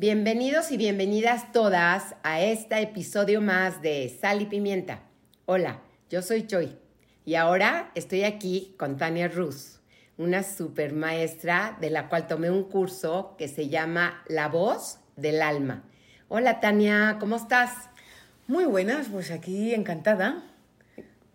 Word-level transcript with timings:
Bienvenidos 0.00 0.72
y 0.72 0.78
bienvenidas 0.78 1.52
todas 1.52 2.14
a 2.22 2.40
este 2.40 2.80
episodio 2.80 3.42
más 3.42 3.82
de 3.82 4.08
Sal 4.08 4.40
y 4.40 4.46
Pimienta. 4.46 5.02
Hola, 5.44 5.82
yo 6.08 6.22
soy 6.22 6.46
Joy 6.48 6.74
y 7.26 7.34
ahora 7.34 7.92
estoy 7.94 8.24
aquí 8.24 8.74
con 8.78 8.96
Tania 8.96 9.28
Ruz, 9.28 9.82
una 10.16 10.42
super 10.42 10.94
maestra 10.94 11.76
de 11.82 11.90
la 11.90 12.08
cual 12.08 12.26
tomé 12.26 12.50
un 12.50 12.64
curso 12.64 13.34
que 13.36 13.46
se 13.46 13.68
llama 13.68 14.24
La 14.26 14.48
voz 14.48 15.00
del 15.16 15.42
alma. 15.42 15.84
Hola 16.28 16.60
Tania, 16.60 17.18
¿cómo 17.20 17.36
estás? 17.36 17.90
Muy 18.46 18.64
buenas, 18.64 19.08
pues 19.08 19.30
aquí 19.30 19.74
encantada 19.74 20.42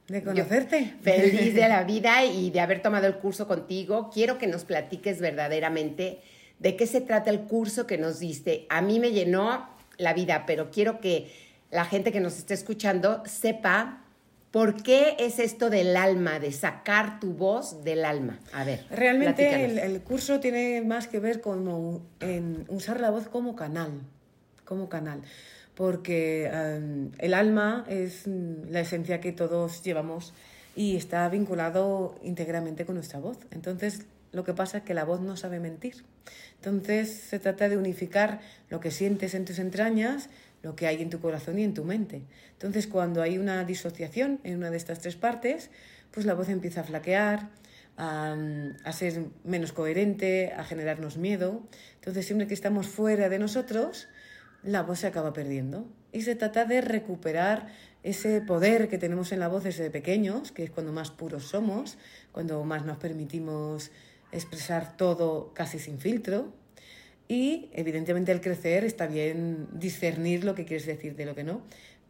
de 0.08 0.24
conocerte. 0.24 0.96
feliz 1.04 1.54
de 1.54 1.70
la 1.70 1.84
vida 1.88 2.26
y 2.26 2.50
de 2.50 2.62
haber 2.62 2.82
tomado 2.82 3.06
el 3.06 3.18
curso 3.18 3.48
contigo. 3.48 4.10
Quiero 4.12 4.40
que 4.40 4.48
nos 4.48 4.66
platiques 4.66 5.20
verdaderamente 5.20 6.24
de 6.60 6.76
qué 6.76 6.88
se 6.88 7.02
trata 7.02 7.30
el 7.30 7.42
curso 7.42 7.88
que 7.88 7.98
nos 7.98 8.20
diste. 8.20 8.66
A 8.70 8.82
mí 8.82 9.00
me 9.00 9.12
llenó 9.12 9.70
la 9.98 10.14
vida, 10.14 10.46
pero 10.46 10.72
quiero 10.72 11.00
que 11.00 11.32
la 11.72 11.86
gente 11.86 12.12
que 12.12 12.20
nos 12.20 12.38
esté 12.38 12.54
escuchando 12.54 13.24
sepa 13.26 14.02
por 14.52 14.82
qué 14.82 15.18
es 15.20 15.40
esto 15.40 15.70
del 15.70 15.98
alma, 15.98 16.40
de 16.40 16.54
sacar 16.54 17.20
tu 17.20 17.34
voz 17.34 17.84
del 17.84 18.06
alma. 18.06 18.40
A 18.54 18.64
ver. 18.64 18.86
Realmente 18.90 19.66
el, 19.86 20.02
curso 20.02 20.40
tiene 20.40 20.82
más 20.82 21.08
que 21.08 21.20
ver 21.20 21.42
con 21.42 22.02
en 22.22 22.66
usar 22.70 23.02
la 23.02 23.10
voz 23.10 23.28
como 23.28 23.58
canal, 23.58 23.92
como 24.64 24.88
canal, 24.88 25.24
porque 25.76 26.46
em, 26.46 27.12
el 27.18 27.34
alma 27.34 27.84
es 27.90 28.28
la 28.28 28.80
esencia 28.80 29.20
que 29.20 29.34
todos 29.34 29.84
llevamos 29.84 30.34
y 30.74 30.96
está 30.96 31.28
vinculado 31.28 32.16
íntegramente 32.24 32.86
con 32.86 32.96
nuestra 32.96 33.20
voz. 33.20 33.38
Entonces, 33.52 34.06
lo 34.36 34.44
que 34.44 34.54
pasa 34.54 34.80
es 34.80 34.84
que 34.84 34.94
la 34.94 35.06
voz 35.06 35.22
no 35.22 35.38
sabe 35.38 35.60
mentir. 35.60 36.04
Entonces 36.58 37.10
se 37.14 37.40
trata 37.40 37.70
de 37.70 37.78
unificar 37.78 38.42
lo 38.70 38.80
que 38.80 38.92
sientes 38.92 39.34
en 39.34 39.46
tus 39.46 39.60
entrañas, 39.60 40.30
lo 40.62 40.76
que 40.76 40.88
hay 40.88 41.02
en 41.02 41.10
tu 41.10 41.20
corazón 41.20 41.58
y 41.58 41.64
en 41.64 41.74
tu 41.74 41.86
mente. 41.86 42.24
Entonces 42.52 42.88
cuando 42.88 43.22
hay 43.22 43.38
una 43.38 43.64
disociación 43.64 44.40
en 44.44 44.58
una 44.58 44.72
de 44.72 44.78
estas 44.78 45.00
tres 45.00 45.16
partes, 45.16 45.70
pues 46.12 46.26
la 46.26 46.34
voz 46.34 46.50
empieza 46.50 46.82
a 46.82 46.84
flaquear, 46.84 47.50
a, 47.98 48.92
ser 48.92 49.26
menos 49.44 49.72
coherente, 49.72 50.52
a 50.52 50.64
generarnos 50.64 51.18
miedo. 51.18 51.64
Entonces 51.96 52.26
siempre 52.26 52.48
que 52.48 52.54
estamos 52.54 52.88
fuera 52.88 53.30
de 53.30 53.40
nosotros, 53.40 54.08
la 54.64 54.84
voz 54.84 55.00
se 55.00 55.08
acaba 55.08 55.34
perdiendo. 55.34 55.88
Y 56.12 56.22
se 56.22 56.36
trata 56.36 56.66
de 56.66 56.82
recuperar 56.82 57.68
ese 58.04 58.42
poder 58.42 58.88
que 58.88 58.98
tenemos 58.98 59.32
en 59.32 59.40
la 59.40 59.48
voz 59.48 59.64
desde 59.64 59.90
pequeños, 59.90 60.52
que 60.52 60.64
es 60.64 60.72
cuando 60.72 60.92
más 60.94 61.12
puros 61.12 61.46
somos, 61.46 61.98
cuando 62.32 62.64
más 62.64 62.86
nos 62.86 62.98
permitimos 62.98 63.92
expresar 64.36 64.98
todo 64.98 65.54
casi 65.54 65.80
sin 65.80 66.00
filtro. 66.00 66.54
Y 67.28 67.70
evidentemente 67.74 68.32
el 68.32 68.40
crecer 68.40 68.84
está 68.84 69.08
bien 69.08 69.68
discernir 69.72 70.44
lo 70.44 70.54
que 70.54 70.66
quieres 70.66 70.86
decir 70.86 71.16
de 71.16 71.26
lo 71.26 71.34
que 71.34 71.44
no, 71.44 71.64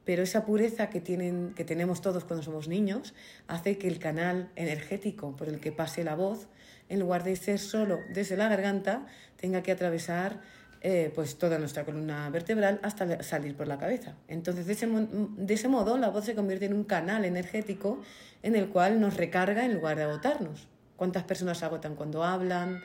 pero 0.03 0.23
esa 0.23 0.45
pureza 0.45 0.89
que, 0.89 1.01
tienen, 1.01 1.53
que 1.55 1.63
tenemos 1.63 2.01
todos 2.01 2.25
cuando 2.25 2.43
somos 2.43 2.67
niños 2.67 3.13
hace 3.47 3.77
que 3.77 3.87
el 3.87 3.97
canal 3.97 4.51
energético 4.55 5.35
por 5.35 5.47
el 5.47 5.59
que 5.59 5.71
pase 5.71 6.03
la 6.03 6.15
voz, 6.15 6.47
en 6.89 6.99
lugar 6.99 7.23
de 7.23 7.35
ser 7.35 7.59
solo 7.59 7.99
desde 8.13 8.37
la 8.37 8.47
garganta, 8.47 9.07
tenga 9.37 9.63
que 9.63 9.71
atravesar 9.71 10.41
eh, 10.81 11.11
pues 11.15 11.39
toda 11.39 11.57
nuestra 11.57 11.83
columna 11.83 12.29
vertebral 12.29 12.79
hasta 12.83 13.23
salir 13.23 13.55
por 13.55 13.67
la 13.67 13.79
cabeza. 13.79 14.15
Entonces, 14.27 14.67
de 14.67 14.73
ese, 14.73 14.87
de 14.87 15.53
ese 15.53 15.67
modo, 15.67 15.97
la 15.97 16.09
voz 16.09 16.25
se 16.25 16.35
convierte 16.35 16.65
en 16.65 16.73
un 16.73 16.83
canal 16.83 17.25
energético 17.25 18.01
en 18.43 18.55
el 18.55 18.69
cual 18.69 18.99
nos 18.99 19.17
recarga 19.17 19.65
en 19.65 19.73
lugar 19.73 19.97
de 19.97 20.03
agotarnos. 20.03 20.67
¿Cuántas 20.95 21.23
personas 21.23 21.61
agotan 21.63 21.95
cuando 21.95 22.23
hablan, 22.23 22.81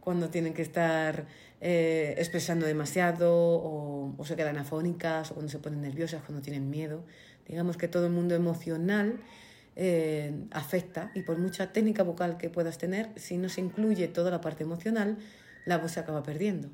cuando 0.00 0.30
tienen 0.30 0.54
que 0.54 0.62
estar 0.62 1.26
eh, 1.60 2.14
expresando 2.18 2.66
demasiado 2.66 3.30
o, 3.34 4.24
se 4.24 4.36
quedan 4.36 4.56
afónicas 4.56 5.30
o 5.30 5.34
cuando 5.34 5.50
se 5.50 5.58
ponen 5.58 5.82
nerviosas, 5.82 6.22
cuando 6.22 6.42
tienen 6.42 6.70
miedo? 6.70 7.04
Digamos 7.46 7.76
que 7.76 7.88
todo 7.88 8.06
el 8.06 8.12
mundo 8.12 8.34
emocional 8.34 9.20
eh, 9.76 10.34
afecta 10.50 11.10
y 11.14 11.22
por 11.22 11.38
mucha 11.38 11.72
técnica 11.72 12.02
vocal 12.02 12.36
que 12.36 12.50
puedas 12.50 12.78
tener, 12.78 13.10
si 13.16 13.36
no 13.36 13.48
se 13.48 13.60
incluye 13.60 14.08
toda 14.08 14.30
la 14.30 14.40
parte 14.40 14.64
emocional, 14.64 15.18
la 15.66 15.78
voz 15.78 15.92
se 15.92 16.00
acaba 16.00 16.22
perdiendo. 16.22 16.68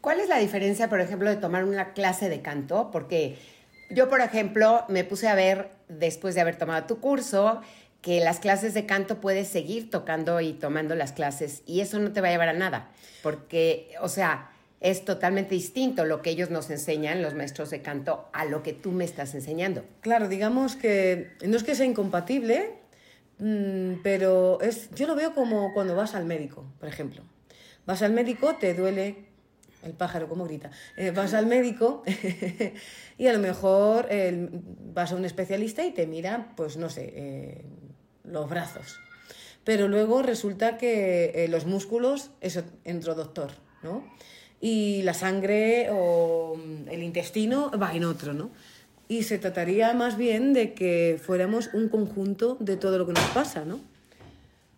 ¿Cuál 0.00 0.20
es 0.20 0.28
la 0.28 0.38
diferencia, 0.38 0.90
por 0.90 1.00
ejemplo, 1.00 1.30
de 1.30 1.36
tomar 1.36 1.64
una 1.64 1.94
clase 1.94 2.28
de 2.28 2.42
canto? 2.42 2.90
Porque 2.90 3.38
yo, 3.90 4.10
por 4.10 4.20
ejemplo, 4.20 4.84
me 4.88 5.02
puse 5.02 5.28
a 5.28 5.34
ver, 5.34 5.70
después 5.88 6.34
de 6.34 6.42
haber 6.42 6.56
tomado 6.56 6.86
tu 6.86 7.00
curso, 7.00 7.62
que 8.04 8.20
las 8.20 8.38
clases 8.38 8.74
de 8.74 8.84
canto 8.84 9.18
puedes 9.18 9.48
seguir 9.48 9.88
tocando 9.88 10.42
y 10.42 10.52
tomando 10.52 10.94
las 10.94 11.12
clases 11.12 11.62
y 11.64 11.80
eso 11.80 11.98
no 11.98 12.12
te 12.12 12.20
va 12.20 12.28
a 12.28 12.32
llevar 12.32 12.50
a 12.50 12.52
nada, 12.52 12.90
porque, 13.22 13.94
o 14.02 14.10
sea, 14.10 14.50
es 14.80 15.06
totalmente 15.06 15.54
distinto 15.54 16.04
lo 16.04 16.20
que 16.20 16.28
ellos 16.28 16.50
nos 16.50 16.68
enseñan, 16.68 17.22
los 17.22 17.32
maestros 17.32 17.70
de 17.70 17.80
canto, 17.80 18.28
a 18.34 18.44
lo 18.44 18.62
que 18.62 18.74
tú 18.74 18.92
me 18.92 19.06
estás 19.06 19.34
enseñando. 19.34 19.86
Claro, 20.02 20.28
digamos 20.28 20.76
que 20.76 21.30
no 21.46 21.56
es 21.56 21.64
que 21.64 21.74
sea 21.74 21.86
incompatible, 21.86 22.74
mm, 23.38 24.02
pero 24.02 24.60
es, 24.60 24.90
yo 24.90 25.06
lo 25.06 25.16
veo 25.16 25.32
como 25.32 25.72
cuando 25.72 25.96
vas 25.96 26.14
al 26.14 26.26
médico, 26.26 26.66
por 26.78 26.90
ejemplo. 26.90 27.22
Vas 27.86 28.02
al 28.02 28.12
médico, 28.12 28.56
te 28.56 28.74
duele 28.74 29.28
el 29.82 29.92
pájaro 29.92 30.28
como 30.28 30.44
grita, 30.44 30.70
eh, 30.98 31.10
vas 31.10 31.32
al 31.32 31.46
médico 31.46 32.02
y 33.18 33.26
a 33.28 33.32
lo 33.32 33.38
mejor 33.38 34.08
vas 34.92 35.12
a 35.12 35.16
un 35.16 35.24
especialista 35.24 35.86
y 35.86 35.92
te 35.92 36.06
mira, 36.06 36.52
pues 36.54 36.76
no 36.76 36.90
sé, 36.90 37.12
eh, 37.14 37.64
los 38.24 38.48
brazos. 38.48 38.98
Pero 39.64 39.88
luego 39.88 40.22
resulta 40.22 40.76
que 40.76 41.32
eh, 41.34 41.48
los 41.48 41.64
músculos, 41.66 42.30
eso 42.40 42.62
entró 42.84 43.14
doctor, 43.14 43.52
¿no? 43.82 44.04
Y 44.60 45.02
la 45.02 45.14
sangre 45.14 45.88
o 45.90 46.56
mm, 46.56 46.88
el 46.90 47.02
intestino 47.02 47.70
va 47.70 47.94
en 47.94 48.04
otro, 48.04 48.34
¿no? 48.34 48.50
Y 49.08 49.22
se 49.22 49.38
trataría 49.38 49.92
más 49.94 50.16
bien 50.16 50.52
de 50.52 50.74
que 50.74 51.20
fuéramos 51.22 51.70
un 51.72 51.88
conjunto 51.88 52.56
de 52.60 52.76
todo 52.76 52.98
lo 52.98 53.06
que 53.06 53.12
nos 53.12 53.28
pasa, 53.30 53.64
¿no? 53.64 53.80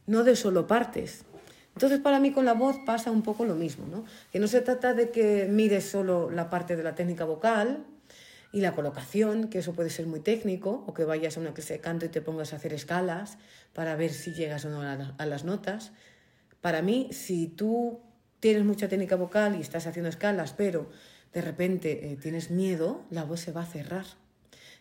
No 0.06 0.24
de 0.24 0.36
solo 0.36 0.66
partes. 0.66 1.24
Entonces, 1.74 2.00
para 2.00 2.20
mí 2.20 2.32
con 2.32 2.44
la 2.44 2.54
voz 2.54 2.76
pasa 2.86 3.10
un 3.10 3.22
poco 3.22 3.44
lo 3.44 3.54
mismo, 3.54 3.86
¿no? 3.86 4.04
Que 4.32 4.38
no 4.38 4.46
se 4.48 4.62
trata 4.62 4.94
de 4.94 5.10
que 5.10 5.46
mires 5.50 5.84
solo 5.84 6.30
la 6.30 6.48
parte 6.48 6.74
de 6.74 6.82
la 6.82 6.94
técnica 6.94 7.24
vocal, 7.24 7.84
y 8.56 8.62
la 8.62 8.72
colocación, 8.72 9.48
que 9.48 9.58
eso 9.58 9.74
puede 9.74 9.90
ser 9.90 10.06
muy 10.06 10.20
técnico, 10.20 10.82
o 10.86 10.94
que 10.94 11.04
vayas 11.04 11.36
a 11.36 11.40
una 11.40 11.52
clase 11.52 11.74
de 11.74 11.80
canto 11.80 12.06
y 12.06 12.08
te 12.08 12.22
pongas 12.22 12.54
a 12.54 12.56
hacer 12.56 12.72
escalas 12.72 13.36
para 13.74 13.94
ver 13.96 14.10
si 14.14 14.32
llegas 14.32 14.64
o 14.64 14.70
no 14.70 14.80
a, 14.80 15.26
las 15.26 15.44
notas. 15.44 15.92
Para 16.62 16.80
mí, 16.80 17.10
si 17.12 17.48
tú 17.48 18.00
tienes 18.40 18.64
mucha 18.64 18.88
técnica 18.88 19.14
vocal 19.14 19.56
y 19.56 19.60
estás 19.60 19.86
haciendo 19.86 20.08
escalas, 20.08 20.54
pero 20.54 20.88
de 21.34 21.42
repente 21.42 22.12
eh, 22.12 22.16
tienes 22.16 22.50
miedo, 22.50 23.04
la 23.10 23.24
voz 23.24 23.40
se 23.40 23.52
va 23.52 23.60
a 23.60 23.66
cerrar. 23.66 24.06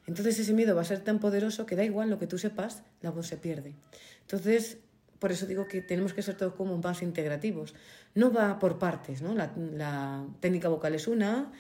Entonces 0.08 0.40
ese 0.40 0.54
miedo 0.54 0.74
va 0.74 0.84
a 0.84 0.86
ser 0.86 1.02
tan 1.02 1.20
poderoso 1.20 1.66
que 1.66 1.76
da 1.76 1.84
igual 1.84 2.10
lo 2.10 2.18
que 2.18 2.28
tú 2.28 2.38
sepas, 2.38 2.82
la 3.02 3.12
voz 3.12 3.28
se 3.28 3.36
pierde. 3.36 3.76
Entonces, 4.22 4.78
por 5.20 5.34
eso 5.34 5.48
digo 5.48 5.68
que 5.68 5.82
tenemos 5.82 6.14
que 6.14 6.22
ser 6.22 6.38
todos 6.38 6.54
como 6.54 6.78
más 6.78 7.02
integrativos. 7.02 7.76
No 8.14 8.32
va 8.32 8.58
por 8.58 8.80
partes, 8.80 9.22
¿no? 9.22 9.36
La, 9.36 9.52
la 9.58 10.26
técnica 10.40 10.70
vocal 10.70 10.96
es 10.96 11.10
una, 11.10 11.52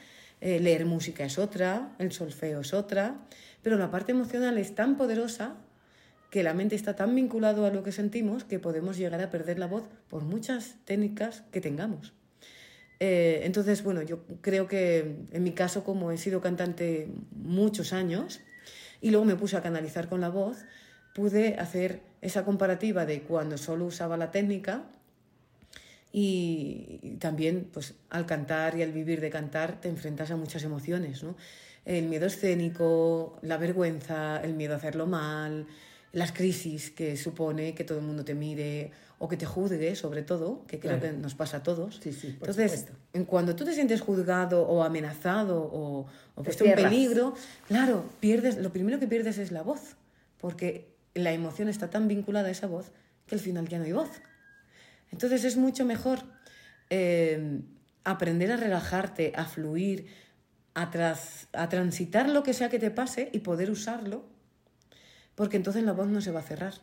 eh, 0.42 0.60
leer 0.60 0.86
música 0.86 1.26
es 1.26 1.38
otra, 1.38 1.96
el 2.00 2.12
solfeo 2.12 2.62
es 2.62 2.74
otra, 2.74 3.16
pero 3.62 3.78
la 3.78 3.90
parte 3.92 4.12
emocional 4.12 4.58
es 4.58 4.76
tan 4.76 4.98
poderosa 4.98 5.56
que 6.30 6.44
la 6.44 6.54
mente 6.54 6.76
está 6.76 6.96
tan 6.96 7.16
vinculado 7.16 7.66
a 7.66 7.70
lo 7.70 7.84
que 7.84 7.92
sentimos 7.92 8.44
que 8.44 8.60
podemos 8.60 8.98
llegar 8.98 9.22
a 9.22 9.30
perder 9.30 9.58
la 9.58 9.68
voz 9.68 9.88
por 10.10 10.24
muchas 10.24 10.76
técnicas 10.86 11.44
que 11.52 11.62
tengamos. 11.62 12.14
Eh, 13.00 13.42
entonces, 13.44 13.84
bueno, 13.84 14.02
yo 14.02 14.26
creo 14.42 14.68
que 14.68 15.16
en 15.32 15.44
mi 15.44 15.52
caso, 15.52 15.84
como 15.84 16.12
he 16.12 16.18
sido 16.18 16.42
cantante 16.42 17.10
muchos 17.32 17.94
años 17.94 18.42
y 19.02 19.12
luego 19.12 19.26
me 19.26 19.36
puse 19.36 19.58
a 19.58 19.62
canalizar 19.62 20.10
con 20.10 20.22
la 20.22 20.30
voz, 20.30 20.66
pude 21.14 21.56
hacer 21.56 22.02
esa 22.22 22.44
comparativa 22.44 23.06
de 23.06 23.22
cuando 23.22 23.58
solo 23.58 23.86
usaba 23.86 24.18
la 24.18 24.32
técnica 24.32 24.84
y, 26.18 27.18
también, 27.20 27.68
pues, 27.74 27.94
al 28.10 28.26
cantar 28.26 28.78
y 28.78 28.84
al 28.84 28.94
vivir 28.94 29.20
de 29.20 29.30
cantar, 29.30 29.82
te 29.82 29.90
enfrentas 29.90 30.32
a 30.32 30.38
muchas 30.38 30.64
emociones, 30.64 31.22
¿no? 31.24 31.36
El 31.84 32.06
miedo 32.06 32.26
escénico, 32.28 33.38
la 33.42 33.58
vergüenza, 33.58 34.42
el 34.42 34.54
miedo 34.54 34.76
a 34.76 34.78
hacerlo 34.78 35.08
mal, 35.08 35.68
las 36.14 36.32
crisis 36.32 36.90
que 36.90 37.18
supone 37.18 37.76
que 37.76 37.84
todo 37.84 37.98
el 37.98 38.06
mundo 38.06 38.24
te 38.24 38.34
mire 38.34 38.92
o 39.20 39.28
que 39.28 39.36
te 39.36 39.46
juzgue, 39.46 39.94
sobre 39.98 40.22
todo, 40.22 40.66
que 40.68 40.80
creo 40.80 41.02
que 41.02 41.12
nos 41.12 41.36
pasa 41.36 41.58
a 41.58 41.64
todos. 41.64 42.00
Sí, 42.02 42.14
sí, 42.14 42.30
Entonces, 42.40 42.88
en 43.12 43.26
cuando 43.26 43.54
tú 43.54 43.66
te 43.66 43.74
sientes 43.74 44.00
juzgado 44.00 44.66
o 44.66 44.84
amenazado 44.84 45.64
o, 45.64 46.08
o 46.36 46.44
puesto 46.44 46.64
en 46.64 46.76
peligro, 46.76 47.34
claro, 47.68 48.06
pierdes, 48.22 48.56
lo 48.56 48.72
primero 48.72 49.00
que 49.00 49.08
pierdes 49.08 49.38
es 49.38 49.52
la 49.52 49.64
voz, 49.64 49.98
porque 50.40 50.96
la 51.14 51.34
emoción 51.34 51.68
está 51.68 51.90
tan 51.90 52.08
vinculada 52.08 52.48
a 52.48 52.52
esa 52.52 52.68
voz 52.68 52.94
que 53.28 53.36
al 53.36 53.42
final 53.42 53.68
ya 53.68 53.80
no 53.80 53.84
hay 53.84 53.92
voz. 53.92 54.10
Entonces 55.16 55.46
es 55.46 55.56
mucho 55.56 55.86
mejor 55.86 56.20
eh, 56.90 57.62
aprender 58.04 58.52
a 58.52 58.58
relajarte, 58.58 59.32
a 59.34 59.46
fluir, 59.46 60.08
a, 60.74 60.92
a 61.54 61.70
transitar 61.70 62.28
lo 62.28 62.44
que 62.44 62.54
sea 62.54 62.68
que 62.68 62.80
te 62.80 62.92
pase 62.92 63.30
y 63.32 63.40
poder 63.40 63.72
usarlo, 63.72 64.26
porque 65.36 65.56
entonces 65.56 65.84
la 65.84 65.94
voz 65.94 66.08
no 66.08 66.20
se 66.20 66.32
va 66.32 66.42
a 66.42 66.44
cerrar. 66.44 66.74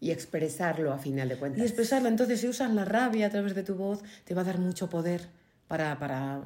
Y 0.00 0.10
expresarlo 0.10 0.92
a 0.92 0.98
final 0.98 1.30
de 1.30 1.36
cuentas. 1.38 1.62
Y 1.62 1.64
expresarlo. 1.64 2.10
Entonces, 2.10 2.42
si 2.42 2.48
usas 2.48 2.70
la 2.74 2.84
rabia 2.84 3.28
a 3.28 3.30
través 3.30 3.54
de 3.54 3.62
tu 3.62 3.74
voz, 3.74 4.02
te 4.26 4.34
va 4.34 4.42
a 4.42 4.44
dar 4.44 4.58
mucho 4.58 4.90
poder 4.90 5.30
para, 5.68 5.98
para, 5.98 6.42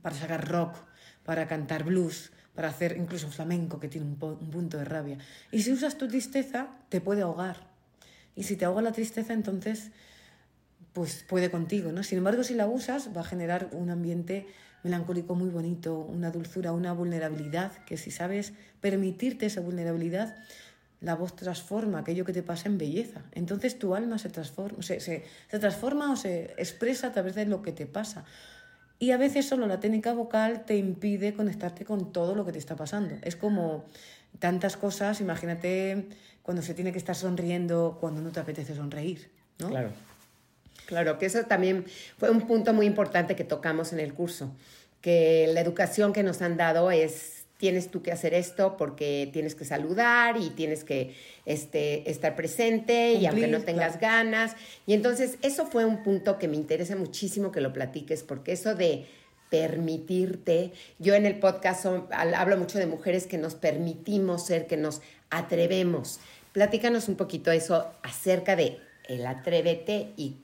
para 0.00 0.14
sacar 0.14 0.48
rock, 0.48 0.76
para 1.24 1.48
cantar 1.48 1.82
blues, 1.82 2.30
para 2.54 2.68
hacer 2.68 2.96
incluso 2.96 3.28
flamenco 3.30 3.80
que 3.80 3.88
tiene 3.88 4.06
un, 4.06 4.16
un 4.22 4.50
punto 4.50 4.78
de 4.78 4.84
rabia. 4.84 5.18
Y 5.50 5.62
si 5.62 5.72
usas 5.72 5.98
tu 5.98 6.06
tristeza, 6.06 6.68
te 6.88 7.00
puede 7.00 7.22
ahogar. 7.22 7.71
Y 8.34 8.44
si 8.44 8.56
te 8.56 8.64
ahoga 8.64 8.82
la 8.82 8.92
tristeza, 8.92 9.32
entonces 9.32 9.90
pues 10.92 11.24
puede 11.26 11.50
contigo, 11.50 11.92
¿no? 11.92 12.02
Sin 12.02 12.18
embargo, 12.18 12.44
si 12.44 12.54
la 12.54 12.66
usas, 12.66 13.10
va 13.16 13.22
a 13.22 13.24
generar 13.24 13.70
un 13.72 13.90
ambiente 13.90 14.46
melancólico 14.82 15.34
muy 15.34 15.48
bonito, 15.48 15.98
una 15.98 16.30
dulzura, 16.30 16.72
una 16.72 16.92
vulnerabilidad, 16.92 17.72
que 17.84 17.96
si 17.96 18.10
sabes 18.10 18.52
permitirte 18.80 19.46
esa 19.46 19.60
vulnerabilidad, 19.60 20.36
la 21.00 21.14
voz 21.14 21.34
transforma 21.34 22.00
aquello 22.00 22.24
que 22.24 22.32
te 22.32 22.42
pasa 22.42 22.68
en 22.68 22.78
belleza. 22.78 23.22
Entonces 23.32 23.78
tu 23.78 23.94
alma 23.94 24.18
se 24.18 24.28
transforma, 24.28 24.82
se, 24.82 25.00
se, 25.00 25.24
se 25.50 25.58
transforma 25.58 26.12
o 26.12 26.16
se 26.16 26.54
expresa 26.58 27.08
a 27.08 27.12
través 27.12 27.34
de 27.34 27.46
lo 27.46 27.62
que 27.62 27.72
te 27.72 27.86
pasa. 27.86 28.24
Y 28.98 29.10
a 29.10 29.16
veces 29.16 29.46
solo 29.46 29.66
la 29.66 29.80
técnica 29.80 30.12
vocal 30.12 30.64
te 30.64 30.76
impide 30.76 31.34
conectarte 31.34 31.84
con 31.84 32.12
todo 32.12 32.36
lo 32.36 32.44
que 32.44 32.52
te 32.52 32.58
está 32.58 32.76
pasando. 32.76 33.16
Es 33.22 33.34
como 33.34 33.86
tantas 34.38 34.76
cosas, 34.76 35.20
imagínate 35.20 36.06
cuando 36.42 36.62
se 36.62 36.74
tiene 36.74 36.92
que 36.92 36.98
estar 36.98 37.14
sonriendo 37.14 37.98
cuando 38.00 38.20
no 38.20 38.30
te 38.30 38.40
apetece 38.40 38.74
sonreír, 38.74 39.30
¿no? 39.58 39.68
Claro. 39.68 39.90
Claro, 40.86 41.18
que 41.18 41.26
eso 41.26 41.44
también 41.44 41.86
fue 42.18 42.30
un 42.30 42.46
punto 42.46 42.74
muy 42.74 42.86
importante 42.86 43.36
que 43.36 43.44
tocamos 43.44 43.92
en 43.92 44.00
el 44.00 44.12
curso, 44.14 44.52
que 45.00 45.48
la 45.52 45.60
educación 45.60 46.12
que 46.12 46.22
nos 46.22 46.42
han 46.42 46.56
dado 46.56 46.90
es 46.90 47.42
tienes 47.62 47.92
tú 47.92 48.02
que 48.02 48.10
hacer 48.10 48.34
esto 48.34 48.76
porque 48.76 49.30
tienes 49.32 49.54
que 49.54 49.64
saludar 49.64 50.36
y 50.36 50.50
tienes 50.50 50.82
que 50.82 51.14
este, 51.46 52.10
estar 52.10 52.34
presente 52.34 53.12
y 53.12 53.24
aunque 53.26 53.46
no 53.46 53.60
tengas 53.60 54.00
ganas. 54.00 54.56
Y 54.84 54.94
entonces 54.94 55.38
eso 55.42 55.66
fue 55.66 55.84
un 55.84 56.02
punto 56.02 56.40
que 56.40 56.48
me 56.48 56.56
interesa 56.56 56.96
muchísimo 56.96 57.52
que 57.52 57.60
lo 57.60 57.72
platiques 57.72 58.24
porque 58.24 58.50
eso 58.50 58.74
de 58.74 59.06
permitirte, 59.52 60.72
yo 60.98 61.14
en 61.14 61.26
el 61.26 61.38
podcast 61.38 61.84
hablo 62.14 62.56
mucho 62.56 62.78
de 62.78 62.86
mujeres 62.86 63.26
que 63.26 63.36
nos 63.36 63.54
permitimos 63.54 64.46
ser, 64.46 64.66
que 64.66 64.78
nos 64.78 65.02
atrevemos. 65.28 66.20
Platícanos 66.52 67.08
un 67.08 67.16
poquito 67.16 67.52
eso 67.52 67.92
acerca 68.02 68.56
de 68.56 68.78
el 69.04 69.26
atrévete 69.26 70.14
y 70.16 70.36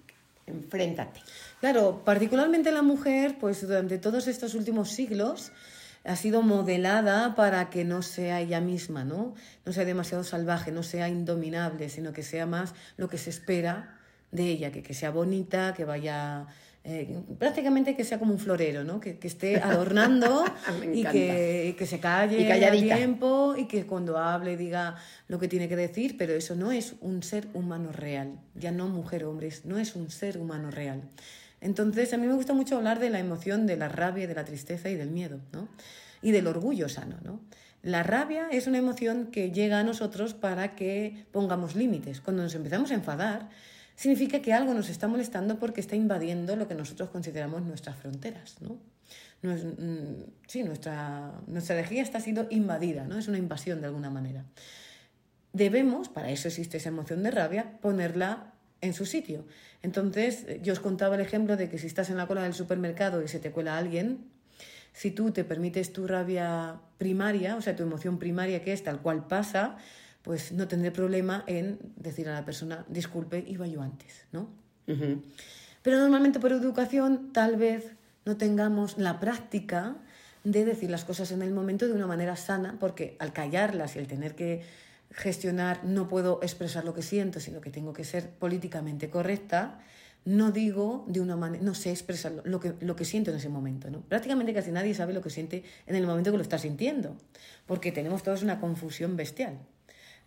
enfréntate. 0.46 1.20
Claro, 1.60 2.02
particularmente 2.04 2.70
la 2.70 2.82
mujer, 2.82 3.36
pues 3.40 3.66
durante 3.66 3.96
todos 3.96 4.28
estos 4.28 4.54
últimos 4.54 4.90
siglos 4.90 5.52
ha 6.04 6.14
sido 6.14 6.42
modelada 6.42 7.34
para 7.34 7.70
que 7.70 7.86
no 7.86 8.02
sea 8.02 8.42
ella 8.42 8.60
misma, 8.60 9.04
¿no? 9.04 9.34
No 9.64 9.72
sea 9.72 9.86
demasiado 9.86 10.22
salvaje, 10.22 10.70
no 10.70 10.82
sea 10.82 11.08
indominable, 11.08 11.88
sino 11.88 12.12
que 12.12 12.22
sea 12.22 12.44
más 12.44 12.74
lo 12.98 13.08
que 13.08 13.16
se 13.16 13.30
espera 13.30 13.98
de 14.32 14.44
ella, 14.48 14.70
que, 14.70 14.82
que 14.82 14.92
sea 14.92 15.10
bonita, 15.10 15.72
que 15.72 15.86
vaya 15.86 16.46
eh, 16.84 17.20
prácticamente 17.38 17.94
que 17.96 18.04
sea 18.04 18.18
como 18.18 18.32
un 18.32 18.38
florero, 18.38 18.84
¿no? 18.84 19.00
que, 19.00 19.18
que 19.18 19.26
esté 19.26 19.56
adornando 19.56 20.44
y 20.92 21.04
que, 21.04 21.74
que, 21.76 21.86
se 21.86 22.00
calle 22.00 22.40
y 22.40 22.50
a 22.50 22.70
tiempo 22.70 23.54
y 23.56 23.66
que 23.66 23.84
cuando 23.84 24.16
hable 24.16 24.56
diga 24.56 24.96
lo 25.26 25.38
que 25.38 25.48
tiene 25.48 25.68
que 25.68 25.76
decir, 25.76 26.16
pero 26.16 26.32
eso 26.32 26.54
no 26.54 26.72
es 26.72 26.94
un 27.00 27.22
ser 27.22 27.48
humano 27.52 27.92
real, 27.92 28.38
ya 28.54 28.70
no 28.70 28.88
mujer 28.88 29.24
hombres, 29.24 29.64
no 29.64 29.78
es 29.78 29.96
un 29.96 30.10
ser 30.10 30.38
humano 30.38 30.70
real. 30.70 31.02
Entonces, 31.60 32.12
a 32.12 32.16
mí 32.16 32.26
me 32.26 32.34
gusta 32.34 32.54
mucho 32.54 32.76
hablar 32.76 33.00
de 33.00 33.10
la 33.10 33.18
emoción 33.18 33.66
de 33.66 33.76
la 33.76 33.88
rabia, 33.88 34.26
de 34.26 34.34
la 34.34 34.44
tristeza 34.44 34.88
y 34.88 34.94
del 34.94 35.10
miedo, 35.10 35.40
¿no? 35.52 35.68
Y 36.22 36.30
del 36.30 36.46
orgullo 36.46 36.88
sano, 36.88 37.16
¿no? 37.24 37.40
La 37.82 38.02
rabia 38.02 38.48
es 38.50 38.66
una 38.66 38.78
emoción 38.78 39.26
que 39.26 39.50
llega 39.50 39.78
a 39.78 39.84
nosotros 39.84 40.34
para 40.34 40.74
que 40.74 41.26
pongamos 41.32 41.76
límites. 41.76 42.20
Cuando 42.20 42.42
nos 42.42 42.54
empezamos 42.54 42.90
a 42.90 42.94
enfadar, 42.94 43.48
significa 43.98 44.40
que 44.40 44.52
algo 44.52 44.74
nos 44.74 44.88
está 44.90 45.08
molestando 45.08 45.58
porque 45.58 45.80
está 45.80 45.96
invadiendo 45.96 46.54
lo 46.54 46.68
que 46.68 46.76
nosotros 46.76 47.10
consideramos 47.10 47.62
nuestras 47.62 47.96
fronteras, 47.96 48.54
¿no? 48.60 48.78
Mm, 49.42 50.22
sí, 50.46 50.62
nuestra, 50.62 51.32
nuestra 51.48 51.74
energía 51.74 52.02
está 52.02 52.20
siendo 52.20 52.46
invadida, 52.50 53.04
¿no? 53.04 53.18
Es 53.18 53.26
una 53.26 53.38
invasión 53.38 53.80
de 53.80 53.88
alguna 53.88 54.08
manera. 54.08 54.44
Debemos, 55.52 56.08
para 56.08 56.30
eso 56.30 56.46
existe 56.46 56.76
esa 56.76 56.90
emoción 56.90 57.24
de 57.24 57.32
rabia, 57.32 57.72
ponerla 57.80 58.52
en 58.80 58.94
su 58.94 59.04
sitio. 59.04 59.44
Entonces, 59.82 60.46
yo 60.62 60.74
os 60.74 60.78
contaba 60.78 61.16
el 61.16 61.20
ejemplo 61.20 61.56
de 61.56 61.68
que 61.68 61.78
si 61.78 61.88
estás 61.88 62.08
en 62.08 62.18
la 62.18 62.28
cola 62.28 62.44
del 62.44 62.54
supermercado 62.54 63.20
y 63.24 63.26
se 63.26 63.40
te 63.40 63.50
cuela 63.50 63.78
alguien, 63.78 64.30
si 64.92 65.10
tú 65.10 65.32
te 65.32 65.42
permites 65.42 65.92
tu 65.92 66.06
rabia 66.06 66.80
primaria, 66.98 67.56
o 67.56 67.62
sea, 67.62 67.74
tu 67.74 67.82
emoción 67.82 68.20
primaria 68.20 68.62
que 68.62 68.72
es 68.72 68.84
tal 68.84 69.00
cual 69.00 69.26
pasa, 69.26 69.76
pues 70.28 70.52
no 70.52 70.68
tendré 70.68 70.90
problema 70.90 71.42
en 71.46 71.78
decir 71.96 72.28
a 72.28 72.34
la 72.34 72.44
persona, 72.44 72.84
disculpe, 72.90 73.42
iba 73.48 73.66
yo 73.66 73.80
antes, 73.80 74.26
¿no? 74.30 74.50
Pero 75.82 75.98
normalmente 76.00 76.38
por 76.38 76.52
educación 76.52 77.32
tal 77.32 77.56
vez 77.56 77.94
no 78.26 78.36
tengamos 78.36 78.98
la 78.98 79.20
práctica 79.20 79.96
de 80.44 80.66
decir 80.66 80.90
las 80.90 81.06
cosas 81.06 81.32
en 81.32 81.40
el 81.40 81.54
momento 81.54 81.86
de 81.86 81.94
una 81.94 82.06
manera 82.06 82.36
sana, 82.36 82.76
porque 82.78 83.16
al 83.20 83.32
callarlas 83.32 83.96
y 83.96 84.00
al 84.00 84.06
tener 84.06 84.34
que 84.34 84.64
gestionar 85.12 85.82
no 85.84 86.08
puedo 86.08 86.40
expresar 86.42 86.84
lo 86.84 86.92
que 86.92 87.00
siento, 87.00 87.40
sino 87.40 87.62
que 87.62 87.70
tengo 87.70 87.94
que 87.94 88.04
ser 88.04 88.28
políticamente 88.28 89.08
correcta, 89.08 89.80
no 90.26 90.52
digo 90.52 91.06
de 91.08 91.22
una 91.22 91.36
manera, 91.36 91.64
no 91.64 91.74
sé 91.74 91.90
expresar 91.90 92.42
lo 92.44 92.60
que, 92.60 92.74
lo 92.80 92.96
que 92.96 93.06
siento 93.06 93.30
en 93.30 93.38
ese 93.38 93.48
momento. 93.48 93.90
¿no? 93.90 94.02
Prácticamente 94.02 94.52
casi 94.52 94.72
nadie 94.72 94.92
sabe 94.92 95.14
lo 95.14 95.22
que 95.22 95.30
siente 95.30 95.64
en 95.86 95.96
el 95.96 96.06
momento 96.06 96.30
que 96.30 96.36
lo 96.36 96.42
está 96.42 96.58
sintiendo, 96.58 97.16
porque 97.64 97.92
tenemos 97.92 98.22
todos 98.22 98.42
una 98.42 98.60
confusión 98.60 99.16
bestial. 99.16 99.58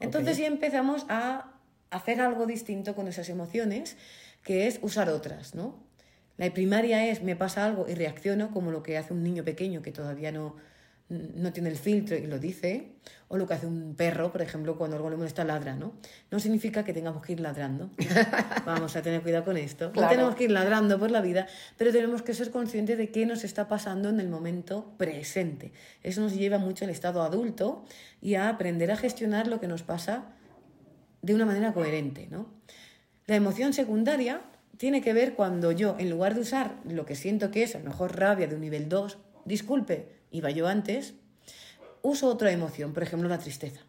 Entonces 0.02 0.38
ya 0.38 0.48
empezamos 0.48 1.06
a 1.10 1.52
hacer 1.90 2.22
algo 2.22 2.46
distinto 2.46 2.96
con 2.96 3.08
esas 3.08 3.30
emociones, 3.30 3.98
que 4.44 4.68
es 4.68 4.80
usar 4.82 5.10
otras, 5.10 5.56
¿no? 5.56 5.80
La 6.38 6.52
primaria 6.52 7.08
es 7.08 7.22
me 7.22 7.36
pasa 7.36 7.66
algo 7.66 7.86
y 7.88 7.94
reacciono 7.94 8.52
como 8.52 8.72
lo 8.72 8.82
que 8.82 8.98
hace 8.98 9.14
un 9.14 9.24
niño 9.24 9.44
pequeño 9.44 9.82
que 9.82 9.92
todavía 9.92 10.32
no, 10.32 10.56
no 11.12 11.52
tiene 11.52 11.70
el 11.70 11.76
filtro 11.76 12.16
y 12.16 12.26
lo 12.26 12.40
dice, 12.40 12.94
o 13.28 13.38
lo 13.38 13.46
que 13.46 13.54
hace 13.54 13.68
un 13.68 13.96
perro, 13.96 14.32
por 14.32 14.42
ejemplo, 14.42 14.78
cuando 14.78 14.96
algo 14.96 15.10
le 15.10 15.18
molesta 15.18 15.44
ladra, 15.44 15.76
¿no? 15.76 15.94
No 16.30 16.40
significa 16.40 16.86
que 16.86 16.94
tengamos 16.94 17.22
que 17.22 17.34
ir 17.34 17.42
ladrando. 17.42 17.90
Vamos 18.66 18.96
a 18.96 19.02
tener 19.02 19.22
cuidado 19.22 19.44
con 19.44 19.58
esto. 19.58 19.92
No 19.94 20.08
tenemos 20.08 20.36
que 20.36 20.46
ir 20.46 20.52
ladrando 20.52 20.98
por 20.98 21.12
la 21.12 21.20
vida, 21.20 21.48
pero 21.78 21.92
tenemos 21.92 22.22
que 22.22 22.34
ser 22.34 22.50
conscientes 22.50 22.98
de 22.98 23.12
qué 23.12 23.26
nos 23.26 23.44
está 23.44 23.68
pasando 23.68 24.08
en 24.08 24.22
el 24.22 24.30
momento 24.30 24.94
presente. 24.98 25.74
Eso 26.02 26.22
nos 26.22 26.34
lleva 26.34 26.60
mucho 26.60 26.86
al 26.86 26.92
estado 26.92 27.24
adulto 27.24 27.84
y 28.22 28.36
a 28.36 28.48
aprender 28.48 28.90
a 28.92 28.96
gestionar 28.96 29.48
lo 29.48 29.60
que 29.60 29.68
nos 29.68 29.84
pasa 29.84 30.24
de 31.22 31.36
una 31.36 31.46
manera 31.46 31.74
coherente, 31.74 32.28
¿no? 32.32 32.48
La 33.28 33.36
emoción 33.36 33.74
secundaria 33.74 34.42
tiene 34.78 35.02
que 35.02 35.12
ver 35.12 35.34
cuando 35.36 35.74
yo, 35.74 35.98
en 36.00 36.10
lugar 36.10 36.36
de 36.36 36.42
usar 36.42 36.76
lo 36.86 37.06
que 37.06 37.16
siento 37.16 37.52
que 37.52 37.64
es 37.64 37.76
a 37.76 37.80
lo 37.80 37.86
mejor 37.86 38.18
rabia 38.18 38.48
de 38.48 38.56
un 38.56 38.62
nivel 38.62 38.88
2, 38.88 39.18
disculpe, 39.46 40.21
iba 40.32 40.50
yo 40.50 40.68
antes, 40.68 41.14
uso 42.02 42.28
otra 42.28 42.52
emoción, 42.52 42.94
por 42.94 43.04
ejemplo 43.04 43.30
la 43.30 43.40
tristeza. 43.40 43.82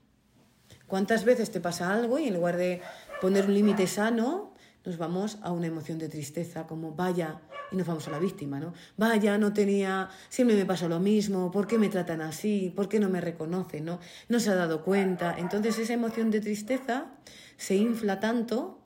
¿Cuántas 0.86 1.24
veces 1.24 1.50
te 1.50 1.60
pasa 1.60 1.92
algo 1.92 2.18
y 2.18 2.28
en 2.28 2.34
lugar 2.34 2.56
de 2.56 2.82
poner 3.20 3.46
un 3.46 3.54
límite 3.54 3.86
sano, 3.86 4.52
nos 4.84 4.98
vamos 4.98 5.38
a 5.42 5.52
una 5.52 5.68
emoción 5.68 5.98
de 5.98 6.08
tristeza, 6.08 6.66
como 6.66 6.92
vaya, 6.92 7.40
y 7.70 7.76
nos 7.76 7.86
vamos 7.86 8.06
a 8.08 8.10
la 8.10 8.18
víctima, 8.18 8.60
¿no? 8.60 8.74
Vaya, 8.96 9.38
no 9.38 9.52
tenía, 9.52 10.10
siempre 10.28 10.56
me 10.56 10.66
pasa 10.66 10.88
lo 10.88 11.00
mismo, 11.00 11.50
¿por 11.50 11.66
qué 11.66 11.78
me 11.78 11.88
tratan 11.88 12.20
así? 12.20 12.72
¿Por 12.74 12.88
qué 12.88 12.98
no 12.98 13.08
me 13.08 13.20
reconocen? 13.20 13.84
¿no? 13.84 14.00
no 14.28 14.40
se 14.40 14.50
ha 14.50 14.54
dado 14.54 14.82
cuenta. 14.82 15.36
Entonces 15.38 15.78
esa 15.78 15.94
emoción 15.94 16.30
de 16.30 16.40
tristeza 16.40 17.06
se 17.56 17.76
infla 17.76 18.20
tanto 18.20 18.81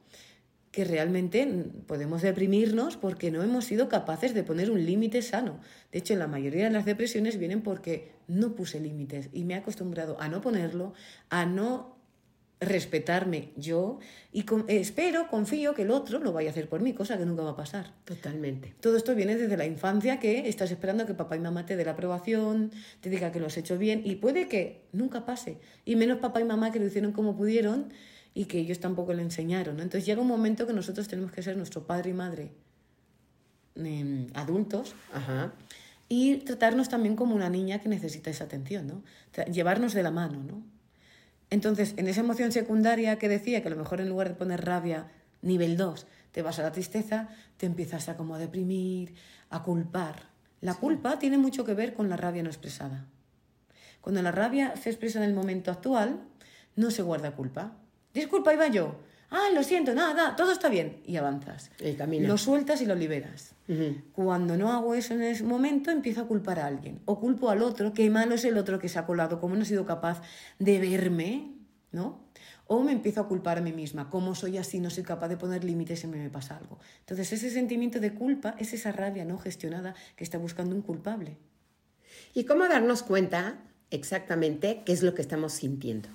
que 0.76 0.84
realmente 0.84 1.48
podemos 1.86 2.20
deprimirnos 2.20 2.98
porque 2.98 3.30
no 3.30 3.42
hemos 3.42 3.64
sido 3.64 3.88
capaces 3.88 4.34
de 4.34 4.42
poner 4.42 4.70
un 4.70 4.84
límite 4.84 5.22
sano. 5.22 5.58
De 5.90 6.00
hecho, 6.00 6.14
la 6.16 6.26
mayoría 6.26 6.64
de 6.64 6.70
las 6.70 6.84
depresiones 6.84 7.38
vienen 7.38 7.62
porque 7.62 8.12
no 8.28 8.54
puse 8.54 8.78
límites 8.78 9.30
y 9.32 9.44
me 9.44 9.54
he 9.54 9.56
acostumbrado 9.56 10.20
a 10.20 10.28
no 10.28 10.42
ponerlo, 10.42 10.92
a 11.30 11.46
no 11.46 11.96
respetarme 12.60 13.52
yo 13.56 14.00
y 14.34 14.44
espero, 14.68 15.28
confío 15.28 15.72
que 15.72 15.82
el 15.82 15.90
otro 15.90 16.18
lo 16.18 16.34
vaya 16.34 16.50
a 16.50 16.52
hacer 16.52 16.68
por 16.68 16.82
mí, 16.82 16.92
cosa 16.92 17.16
que 17.16 17.24
nunca 17.24 17.42
va 17.42 17.52
a 17.52 17.56
pasar. 17.56 17.94
Totalmente. 18.04 18.74
Todo 18.78 18.98
esto 18.98 19.14
viene 19.14 19.34
desde 19.34 19.56
la 19.56 19.64
infancia 19.64 20.20
que 20.20 20.46
estás 20.46 20.70
esperando 20.70 21.06
que 21.06 21.14
papá 21.14 21.36
y 21.36 21.40
mamá 21.40 21.64
te 21.64 21.76
dé 21.76 21.86
la 21.86 21.92
aprobación, 21.92 22.70
te 23.00 23.08
diga 23.08 23.32
que 23.32 23.40
lo 23.40 23.46
has 23.46 23.56
hecho 23.56 23.78
bien 23.78 24.02
y 24.04 24.16
puede 24.16 24.46
que 24.46 24.82
nunca 24.92 25.24
pase. 25.24 25.56
Y 25.86 25.96
menos 25.96 26.18
papá 26.18 26.42
y 26.42 26.44
mamá 26.44 26.70
que 26.70 26.80
lo 26.80 26.84
hicieron 26.84 27.12
como 27.12 27.34
pudieron 27.34 27.94
y 28.36 28.44
que 28.44 28.58
ellos 28.58 28.80
tampoco 28.80 29.14
le 29.14 29.22
enseñaron. 29.22 29.80
Entonces 29.80 30.04
llega 30.04 30.20
un 30.20 30.28
momento 30.28 30.66
que 30.66 30.74
nosotros 30.74 31.08
tenemos 31.08 31.32
que 31.32 31.42
ser 31.42 31.56
nuestro 31.56 31.86
padre 31.86 32.10
y 32.10 32.12
madre 32.12 32.52
em, 33.76 34.26
adultos 34.34 34.94
y 36.06 36.36
tratarnos 36.36 36.90
también 36.90 37.16
como 37.16 37.34
una 37.34 37.48
niña 37.48 37.78
que 37.80 37.88
necesita 37.88 38.28
esa 38.28 38.44
atención, 38.44 38.86
¿no? 38.88 39.02
llevarnos 39.46 39.94
de 39.94 40.02
la 40.02 40.10
mano. 40.10 40.42
¿no? 40.42 40.62
Entonces, 41.48 41.94
en 41.96 42.08
esa 42.08 42.20
emoción 42.20 42.52
secundaria 42.52 43.18
que 43.18 43.30
decía 43.30 43.62
que 43.62 43.68
a 43.68 43.70
lo 43.70 43.78
mejor 43.78 44.02
en 44.02 44.10
lugar 44.10 44.28
de 44.28 44.34
poner 44.34 44.66
rabia 44.66 45.10
nivel 45.40 45.78
2, 45.78 46.06
te 46.32 46.42
vas 46.42 46.58
a 46.58 46.62
la 46.62 46.72
tristeza, 46.72 47.30
te 47.56 47.64
empiezas 47.64 48.10
a 48.10 48.18
como 48.18 48.34
a 48.34 48.38
deprimir, 48.38 49.14
a 49.48 49.62
culpar. 49.62 50.24
La 50.60 50.74
culpa 50.74 51.18
tiene 51.18 51.38
mucho 51.38 51.64
que 51.64 51.72
ver 51.72 51.94
con 51.94 52.10
la 52.10 52.18
rabia 52.18 52.42
no 52.42 52.50
expresada. 52.50 53.06
Cuando 54.02 54.20
la 54.20 54.30
rabia 54.30 54.76
se 54.76 54.90
expresa 54.90 55.20
en 55.20 55.24
el 55.24 55.34
momento 55.34 55.70
actual, 55.70 56.20
no 56.74 56.90
se 56.90 57.00
guarda 57.00 57.34
culpa. 57.34 57.78
Disculpa, 58.16 58.54
iba 58.54 58.66
yo. 58.68 58.96
Ah, 59.30 59.48
lo 59.52 59.62
siento, 59.62 59.94
nada, 59.94 60.14
nada, 60.14 60.36
todo 60.36 60.52
está 60.52 60.68
bien. 60.68 61.02
Y 61.04 61.16
avanzas. 61.16 61.70
Y. 61.80 62.26
Lo 62.26 62.38
sueltas 62.38 62.80
y 62.80 62.86
lo 62.86 62.94
liberas. 62.94 63.54
Cuando 64.12 64.56
no 64.56 64.72
hago 64.72 64.94
eso 64.94 65.14
en 65.14 65.22
ese 65.22 65.44
momento, 65.44 65.90
empiezo 65.90 66.22
a 66.22 66.26
culpar 66.26 66.60
a 66.60 66.66
alguien. 66.66 67.00
O 67.04 67.20
culpo 67.20 67.50
al 67.50 67.62
otro, 67.62 67.92
que 67.92 68.08
malo 68.08 68.34
es 68.34 68.44
el 68.44 68.56
otro 68.56 68.78
que 68.78 68.88
se 68.88 68.98
ha 68.98 69.04
colado, 69.04 69.40
cómo 69.40 69.54
no 69.54 69.62
he 69.62 69.66
sido 69.66 69.84
capaz 69.84 70.22
de 70.58 70.78
verme, 70.78 71.52
¿no? 71.92 72.24
O 72.68 72.82
me 72.82 72.92
empiezo 72.92 73.20
a 73.20 73.28
culpar 73.28 73.58
a 73.58 73.60
mí 73.60 73.72
misma, 73.72 74.08
cómo 74.08 74.34
soy 74.34 74.56
así, 74.56 74.80
no 74.80 74.90
soy 74.90 75.02
capaz 75.02 75.28
de 75.28 75.36
poner 75.36 75.62
límites 75.62 76.04
y 76.04 76.06
me, 76.06 76.16
me 76.16 76.30
pasa 76.30 76.56
algo. 76.56 76.78
Entonces 77.00 77.32
ese 77.32 77.50
sentimiento 77.50 78.00
de 78.00 78.14
culpa 78.14 78.54
es 78.58 78.72
esa 78.72 78.92
rabia 78.92 79.24
no 79.24 79.38
gestionada 79.38 79.94
que 80.16 80.24
está 80.24 80.38
buscando 80.38 80.74
un 80.74 80.82
culpable. 80.82 81.36
¿Y 82.32 82.44
cómo 82.44 82.66
darnos 82.68 83.02
cuenta 83.02 83.58
exactamente 83.90 84.82
qué 84.86 84.92
es 84.92 85.02
lo 85.02 85.14
que 85.14 85.22
estamos 85.22 85.52
sintiendo? 85.52 86.08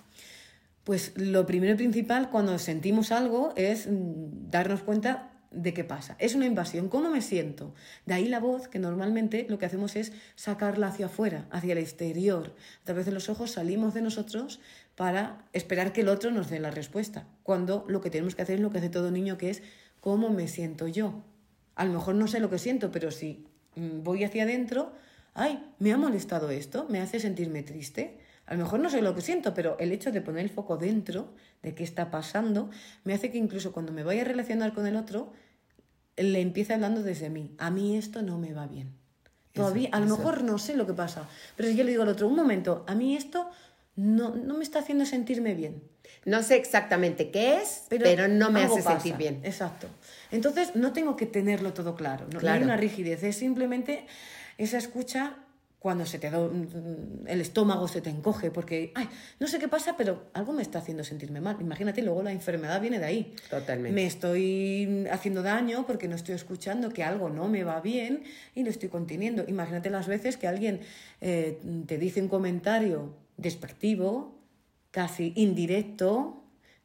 Pues 0.83 1.13
lo 1.15 1.45
primero 1.45 1.73
y 1.73 1.77
principal 1.77 2.29
cuando 2.29 2.57
sentimos 2.57 3.11
algo 3.11 3.53
es 3.55 3.87
mm, 3.87 4.49
darnos 4.49 4.81
cuenta 4.81 5.31
de 5.51 5.73
qué 5.73 5.83
pasa. 5.83 6.15
Es 6.17 6.33
una 6.33 6.45
invasión. 6.45 6.87
¿Cómo 6.87 7.09
me 7.09 7.21
siento? 7.21 7.73
De 8.05 8.13
ahí 8.13 8.27
la 8.27 8.39
voz, 8.39 8.67
que 8.67 8.79
normalmente 8.79 9.45
lo 9.49 9.59
que 9.59 9.65
hacemos 9.65 9.95
es 9.95 10.13
sacarla 10.35 10.87
hacia 10.87 11.07
afuera, 11.07 11.45
hacia 11.51 11.73
el 11.73 11.77
exterior. 11.77 12.55
A 12.81 12.85
través 12.85 13.05
de 13.05 13.11
los 13.11 13.29
ojos 13.29 13.51
salimos 13.51 13.93
de 13.93 14.01
nosotros 14.01 14.61
para 14.95 15.45
esperar 15.53 15.93
que 15.93 16.01
el 16.01 16.09
otro 16.09 16.31
nos 16.31 16.49
dé 16.49 16.59
la 16.59 16.71
respuesta. 16.71 17.27
Cuando 17.43 17.85
lo 17.87 18.01
que 18.01 18.09
tenemos 18.09 18.33
que 18.33 18.41
hacer 18.41 18.55
es 18.55 18.61
lo 18.61 18.71
que 18.71 18.77
hace 18.77 18.89
todo 18.89 19.11
niño, 19.11 19.37
que 19.37 19.49
es 19.49 19.61
cómo 19.99 20.29
me 20.29 20.47
siento 20.47 20.87
yo. 20.87 21.23
A 21.75 21.85
lo 21.85 21.93
mejor 21.93 22.15
no 22.15 22.27
sé 22.27 22.39
lo 22.39 22.49
que 22.49 22.57
siento, 22.57 22.91
pero 22.91 23.11
si 23.11 23.45
mm, 23.75 24.03
voy 24.03 24.23
hacia 24.23 24.43
adentro, 24.43 24.93
ay, 25.33 25.63
me 25.79 25.91
ha 25.91 25.97
molestado 25.97 26.49
esto, 26.49 26.87
me 26.89 27.01
hace 27.01 27.19
sentirme 27.19 27.61
triste. 27.61 28.19
A 28.45 28.55
lo 28.55 28.63
mejor 28.63 28.79
no 28.79 28.89
sé 28.89 29.01
lo 29.01 29.15
que 29.15 29.21
siento, 29.21 29.53
pero 29.53 29.77
el 29.79 29.91
hecho 29.91 30.11
de 30.11 30.21
poner 30.21 30.43
el 30.43 30.49
foco 30.49 30.77
dentro 30.77 31.33
de 31.61 31.73
qué 31.73 31.83
está 31.83 32.11
pasando 32.11 32.69
me 33.03 33.13
hace 33.13 33.31
que 33.31 33.37
incluso 33.37 33.71
cuando 33.71 33.91
me 33.91 34.03
vaya 34.03 34.21
a 34.21 34.25
relacionar 34.25 34.73
con 34.73 34.87
el 34.87 34.95
otro, 34.95 35.31
le 36.17 36.41
empiece 36.41 36.73
hablando 36.73 37.03
desde 37.03 37.29
mí. 37.29 37.55
A 37.57 37.69
mí 37.69 37.97
esto 37.97 38.21
no 38.21 38.37
me 38.37 38.53
va 38.53 38.67
bien. 38.67 38.93
Todavía, 39.53 39.89
a 39.91 39.99
lo 39.99 40.05
mejor 40.05 40.43
no 40.43 40.57
sé 40.57 40.75
lo 40.75 40.87
que 40.87 40.93
pasa, 40.93 41.27
pero 41.57 41.67
si 41.69 41.75
yo 41.75 41.83
le 41.83 41.91
digo 41.91 42.03
al 42.03 42.09
otro, 42.09 42.27
un 42.27 42.35
momento, 42.35 42.85
a 42.87 42.95
mí 42.95 43.17
esto 43.17 43.49
no, 43.95 44.33
no 44.33 44.55
me 44.55 44.63
está 44.63 44.79
haciendo 44.79 45.05
sentirme 45.05 45.55
bien. 45.55 45.83
No 46.25 46.41
sé 46.43 46.55
exactamente 46.55 47.31
qué 47.31 47.57
es, 47.57 47.85
pero, 47.89 48.27
no 48.27 48.51
me 48.51 48.63
hace 48.63 48.81
pasa. 48.81 48.99
sentir 48.99 49.17
bien. 49.17 49.41
Exacto. 49.43 49.87
Entonces, 50.31 50.75
no 50.75 50.93
tengo 50.93 51.15
que 51.15 51.25
tenerlo 51.25 51.73
todo 51.73 51.95
claro. 51.95 52.27
No, 52.31 52.49
hay 52.49 52.63
una 52.63 52.77
rigidez, 52.77 53.23
es 53.23 53.37
simplemente 53.37 54.05
esa 54.57 54.77
escucha 54.77 55.37
cuando 55.81 56.05
se 56.05 56.19
te 56.19 56.29
da 56.29 56.39
un- 56.39 57.23
el 57.25 57.41
estómago 57.41 57.87
se 57.87 58.01
te 58.01 58.11
encoge 58.11 58.51
porque, 58.51 58.91
ay, 58.93 59.09
no 59.39 59.47
sé 59.47 59.57
qué 59.57 59.67
pasa, 59.67 59.97
pero 59.97 60.25
algo 60.33 60.53
me 60.53 60.61
está 60.61 60.77
haciendo 60.77 61.03
sentirme 61.03 61.41
mal. 61.41 61.57
Imagínate, 61.59 62.03
luego 62.03 62.21
la 62.21 62.31
enfermedad 62.31 62.79
viene 62.79 62.99
de 62.99 63.05
ahí. 63.05 63.33
Totalmente. 63.49 63.91
Me 63.95 64.05
estoy 64.05 65.07
haciendo 65.11 65.41
daño 65.41 65.87
porque 65.87 66.07
no 66.07 66.15
estoy 66.15 66.35
escuchando 66.35 66.89
que 66.89 67.03
algo 67.03 67.29
no 67.29 67.47
me 67.47 67.63
va 67.63 67.81
bien 67.81 68.21
y 68.53 68.63
lo 68.63 68.69
estoy 68.69 68.89
conteniendo. 68.89 69.43
Imagínate 69.47 69.89
las 69.89 70.07
veces 70.07 70.37
que 70.37 70.47
alguien 70.47 70.81
eh, 71.19 71.59
te 71.87 71.97
dice 71.97 72.21
un 72.21 72.27
comentario 72.27 73.15
despectivo, 73.37 74.37
casi 74.91 75.33
indirecto, 75.35 76.40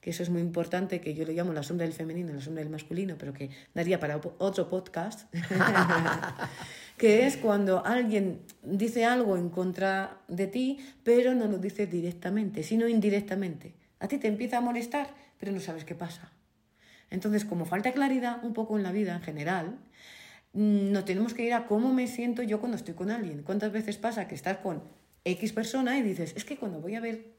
que 0.06 0.10
eso 0.10 0.22
es 0.22 0.30
muy 0.30 0.40
importante, 0.40 1.00
que 1.00 1.14
yo 1.14 1.24
le 1.24 1.32
llamo 1.32 1.52
la 1.52 1.64
sombra 1.64 1.84
del 1.84 1.92
femenino, 1.92 2.32
la 2.32 2.40
sombra 2.40 2.62
del 2.62 2.70
masculino, 2.70 3.16
pero 3.18 3.32
que 3.32 3.50
daría 3.74 3.98
para 3.98 4.20
otro 4.38 4.68
podcast, 4.68 5.28
que 6.96 7.26
es 7.26 7.36
cuando 7.36 7.84
alguien 7.84 8.38
dice 8.62 9.04
algo 9.04 9.36
en 9.36 9.50
contra 9.50 10.20
de 10.28 10.46
ti, 10.46 10.78
pero 11.02 11.34
no 11.34 11.48
lo 11.48 11.58
dice 11.58 11.88
directamente, 11.88 12.62
sino 12.62 12.86
indirectamente. 12.86 13.74
A 13.98 14.06
ti 14.06 14.18
te 14.18 14.28
empieza 14.28 14.58
a 14.58 14.60
molestar, 14.60 15.12
pero 15.40 15.50
no 15.50 15.58
sabes 15.58 15.84
qué 15.84 15.96
pasa. 15.96 16.30
Entonces, 17.10 17.44
como 17.44 17.64
falta 17.64 17.90
claridad 17.90 18.44
un 18.44 18.52
poco 18.52 18.76
en 18.76 18.84
la 18.84 18.92
vida 18.92 19.12
en 19.16 19.22
general, 19.22 19.76
mm, 20.52 20.92
nos 20.92 21.04
tenemos 21.04 21.34
que 21.34 21.46
ir 21.46 21.52
a 21.52 21.66
cómo 21.66 21.92
me 21.92 22.06
siento 22.06 22.44
yo 22.44 22.60
cuando 22.60 22.76
estoy 22.76 22.94
con 22.94 23.10
alguien. 23.10 23.42
¿Cuántas 23.42 23.72
veces 23.72 23.96
pasa 23.96 24.28
que 24.28 24.36
estás 24.36 24.58
con 24.58 24.84
X 25.24 25.52
persona 25.52 25.98
y 25.98 26.02
dices, 26.02 26.32
es 26.36 26.44
que 26.44 26.56
cuando 26.56 26.80
voy 26.80 26.94
a 26.94 27.00
ver 27.00 27.34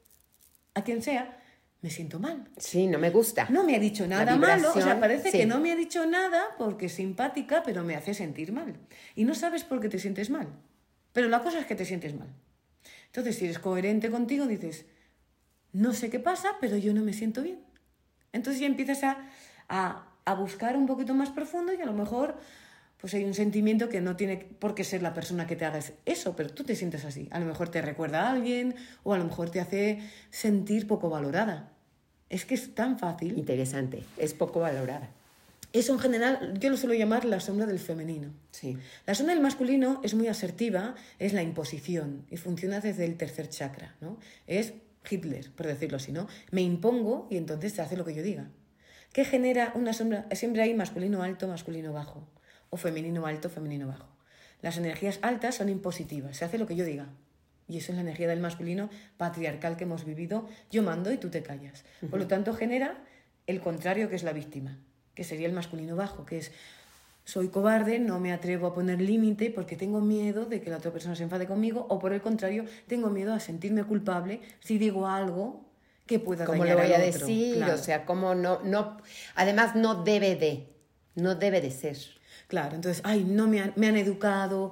a 0.73 0.83
quien 0.83 1.01
sea, 1.01 1.37
me 1.81 1.89
siento 1.89 2.19
mal? 2.19 2.49
Sí, 2.57 2.87
no 2.87 2.97
me 2.97 3.09
gusta. 3.09 3.47
No 3.49 3.63
me 3.63 3.75
ha 3.75 3.79
dicho 3.79 4.07
nada 4.07 4.35
malo, 4.35 4.71
o 4.73 4.81
sea, 4.81 4.99
parece 4.99 5.31
sí. 5.31 5.37
que 5.37 5.45
no 5.45 5.59
me 5.59 5.71
ha 5.71 5.75
dicho 5.75 6.05
nada 6.05 6.55
porque 6.57 6.87
es 6.87 6.93
simpática, 6.93 7.61
pero 7.63 7.83
me 7.83 7.95
hace 7.95 8.13
sentir 8.13 8.51
mal. 8.51 8.75
Y 9.15 9.25
no 9.25 9.35
sabes 9.35 9.63
por 9.63 9.79
qué 9.79 9.89
te 9.89 9.99
sientes 9.99 10.29
mal. 10.29 10.47
Pero 11.13 11.29
la 11.29 11.41
cosa 11.43 11.59
es 11.59 11.65
que 11.65 11.75
te 11.75 11.85
sientes 11.85 12.15
mal. 12.15 12.29
Entonces, 13.07 13.37
si 13.37 13.45
eres 13.45 13.59
coherente 13.59 14.09
contigo, 14.09 14.47
dices, 14.47 14.85
no 15.71 15.93
sé 15.93 16.09
qué 16.09 16.19
pasa, 16.19 16.57
pero 16.59 16.77
yo 16.77 16.93
no 16.93 17.03
me 17.03 17.13
siento 17.13 17.43
bien. 17.43 17.59
Entonces 18.33 18.59
ya 18.59 18.67
empiezas 18.67 19.03
a, 19.03 19.29
a, 19.69 20.07
a 20.25 20.33
buscar 20.33 20.75
un 20.75 20.85
poquito 20.85 21.13
más 21.13 21.29
profundo 21.29 21.73
y 21.73 21.81
a 21.81 21.85
lo 21.85 21.93
mejor 21.93 22.37
pues 22.99 23.13
hay 23.13 23.23
un 23.23 23.33
sentimiento 23.33 23.89
que 23.89 24.01
no 24.01 24.15
tiene 24.15 24.37
por 24.37 24.73
qué 24.73 24.83
ser 24.83 25.01
la 25.03 25.13
persona 25.13 25.45
que 25.45 25.55
te 25.55 25.65
haga 25.65 25.79
eso, 26.05 26.35
pero 26.35 26.49
tú 26.49 26.63
te 26.63 26.75
sientes 26.75 27.05
así. 27.05 27.27
A 27.31 27.39
lo 27.39 27.45
mejor 27.45 27.69
te 27.69 27.81
recuerda 27.81 28.27
a 28.27 28.31
alguien 28.31 28.75
o 29.03 29.13
a 29.13 29.17
lo 29.17 29.25
mejor 29.25 29.49
te 29.51 29.59
hace 29.59 29.99
sentir 30.31 30.87
poco 30.87 31.09
valorada. 31.09 31.71
Es 32.29 32.45
que 32.45 32.55
es 32.55 32.73
tan 32.73 32.97
fácil. 32.97 33.37
Interesante. 33.37 34.03
Es 34.17 34.33
poco 34.33 34.59
valorada. 34.59 35.09
Eso 35.73 35.93
en 35.93 35.99
general 35.99 36.57
yo 36.59 36.69
lo 36.69 36.77
suelo 36.77 36.95
llamar 36.95 37.25
la 37.25 37.39
sombra 37.39 37.65
del 37.65 37.79
femenino. 37.79 38.29
Sí. 38.51 38.77
La 39.05 39.13
sombra 39.13 39.35
del 39.35 39.43
masculino 39.43 40.01
es 40.03 40.15
muy 40.15 40.27
asertiva, 40.27 40.95
es 41.19 41.33
la 41.33 41.43
imposición 41.43 42.25
y 42.31 42.37
funciona 42.37 42.79
desde 42.79 43.05
el 43.05 43.15
tercer 43.15 43.49
chakra, 43.49 43.95
¿no? 44.01 44.17
Es 44.47 44.73
Hitler, 45.09 45.51
por 45.51 45.67
decirlo 45.67 45.97
así, 45.97 46.11
¿no? 46.11 46.27
Me 46.51 46.61
impongo 46.61 47.27
y 47.29 47.37
entonces 47.37 47.73
se 47.73 47.81
hace 47.81 47.97
lo 47.97 48.05
que 48.05 48.15
yo 48.15 48.23
diga. 48.23 48.49
¿Qué 49.13 49.25
genera 49.25 49.71
una 49.75 49.93
sombra? 49.93 50.27
Siempre 50.31 50.61
hay 50.61 50.73
masculino 50.73 51.21
alto, 51.21 51.47
masculino 51.47 51.93
bajo, 51.93 52.27
o 52.69 52.77
femenino 52.77 53.25
alto, 53.25 53.49
femenino 53.49 53.87
bajo. 53.87 54.07
Las 54.61 54.77
energías 54.77 55.19
altas 55.21 55.55
son 55.55 55.69
impositivas, 55.69 56.37
se 56.37 56.45
hace 56.45 56.57
lo 56.57 56.67
que 56.67 56.75
yo 56.75 56.85
diga. 56.85 57.07
Y 57.67 57.77
eso 57.77 57.91
es 57.91 57.95
la 57.95 58.01
energía 58.01 58.27
del 58.27 58.39
masculino 58.39 58.89
patriarcal 59.17 59.75
que 59.75 59.83
hemos 59.83 60.05
vivido. 60.05 60.47
Yo 60.71 60.83
mando 60.83 61.11
y 61.11 61.17
tú 61.17 61.29
te 61.29 61.43
callas. 61.43 61.83
Por 62.09 62.19
lo 62.19 62.27
tanto, 62.27 62.53
genera 62.53 62.97
el 63.45 63.59
contrario 63.59 64.09
que 64.09 64.15
es 64.15 64.23
la 64.23 64.31
víctima, 64.31 64.77
que 65.13 65.23
sería 65.23 65.47
el 65.47 65.53
masculino 65.53 65.95
bajo, 65.95 66.25
que 66.25 66.37
es 66.37 66.51
soy 67.27 67.49
cobarde, 67.49 67.99
no 67.99 68.21
me 68.21 68.31
atrevo 68.31 68.67
a 68.67 68.73
poner 68.73 69.01
límite 69.01 69.49
porque 69.49 69.75
tengo 69.75 69.99
miedo 69.99 70.45
de 70.45 70.61
que 70.61 70.69
la 70.69 70.77
otra 70.77 70.91
persona 70.91 71.13
se 71.13 71.23
enfade 71.23 71.45
conmigo 71.45 71.85
o 71.89 71.99
por 71.99 72.13
el 72.13 72.21
contrario, 72.21 72.63
tengo 72.87 73.09
miedo 73.09 73.33
a 73.33 73.41
sentirme 73.41 73.83
culpable 73.83 74.39
si 74.61 74.77
digo 74.77 75.07
algo 75.07 75.65
que 76.05 76.19
pueda 76.19 76.45
¿Cómo 76.45 76.63
dañar 76.63 76.77
lo 76.77 76.83
voy 76.83 76.93
a 76.93 76.95
otro. 76.95 77.05
decir? 77.05 77.57
Claro. 77.57 77.73
O 77.73 77.77
sea, 77.77 78.05
cómo 78.05 78.33
no, 78.33 78.61
no, 78.63 78.95
además 79.35 79.75
no 79.75 80.05
debe 80.05 80.37
de, 80.37 80.69
no 81.15 81.35
debe 81.35 81.59
de 81.59 81.69
ser. 81.69 81.97
Claro, 82.47 82.75
entonces, 82.75 83.01
ay, 83.05 83.23
no 83.23 83.47
me 83.47 83.61
han, 83.61 83.73
me 83.75 83.87
han 83.87 83.97
educado 83.97 84.71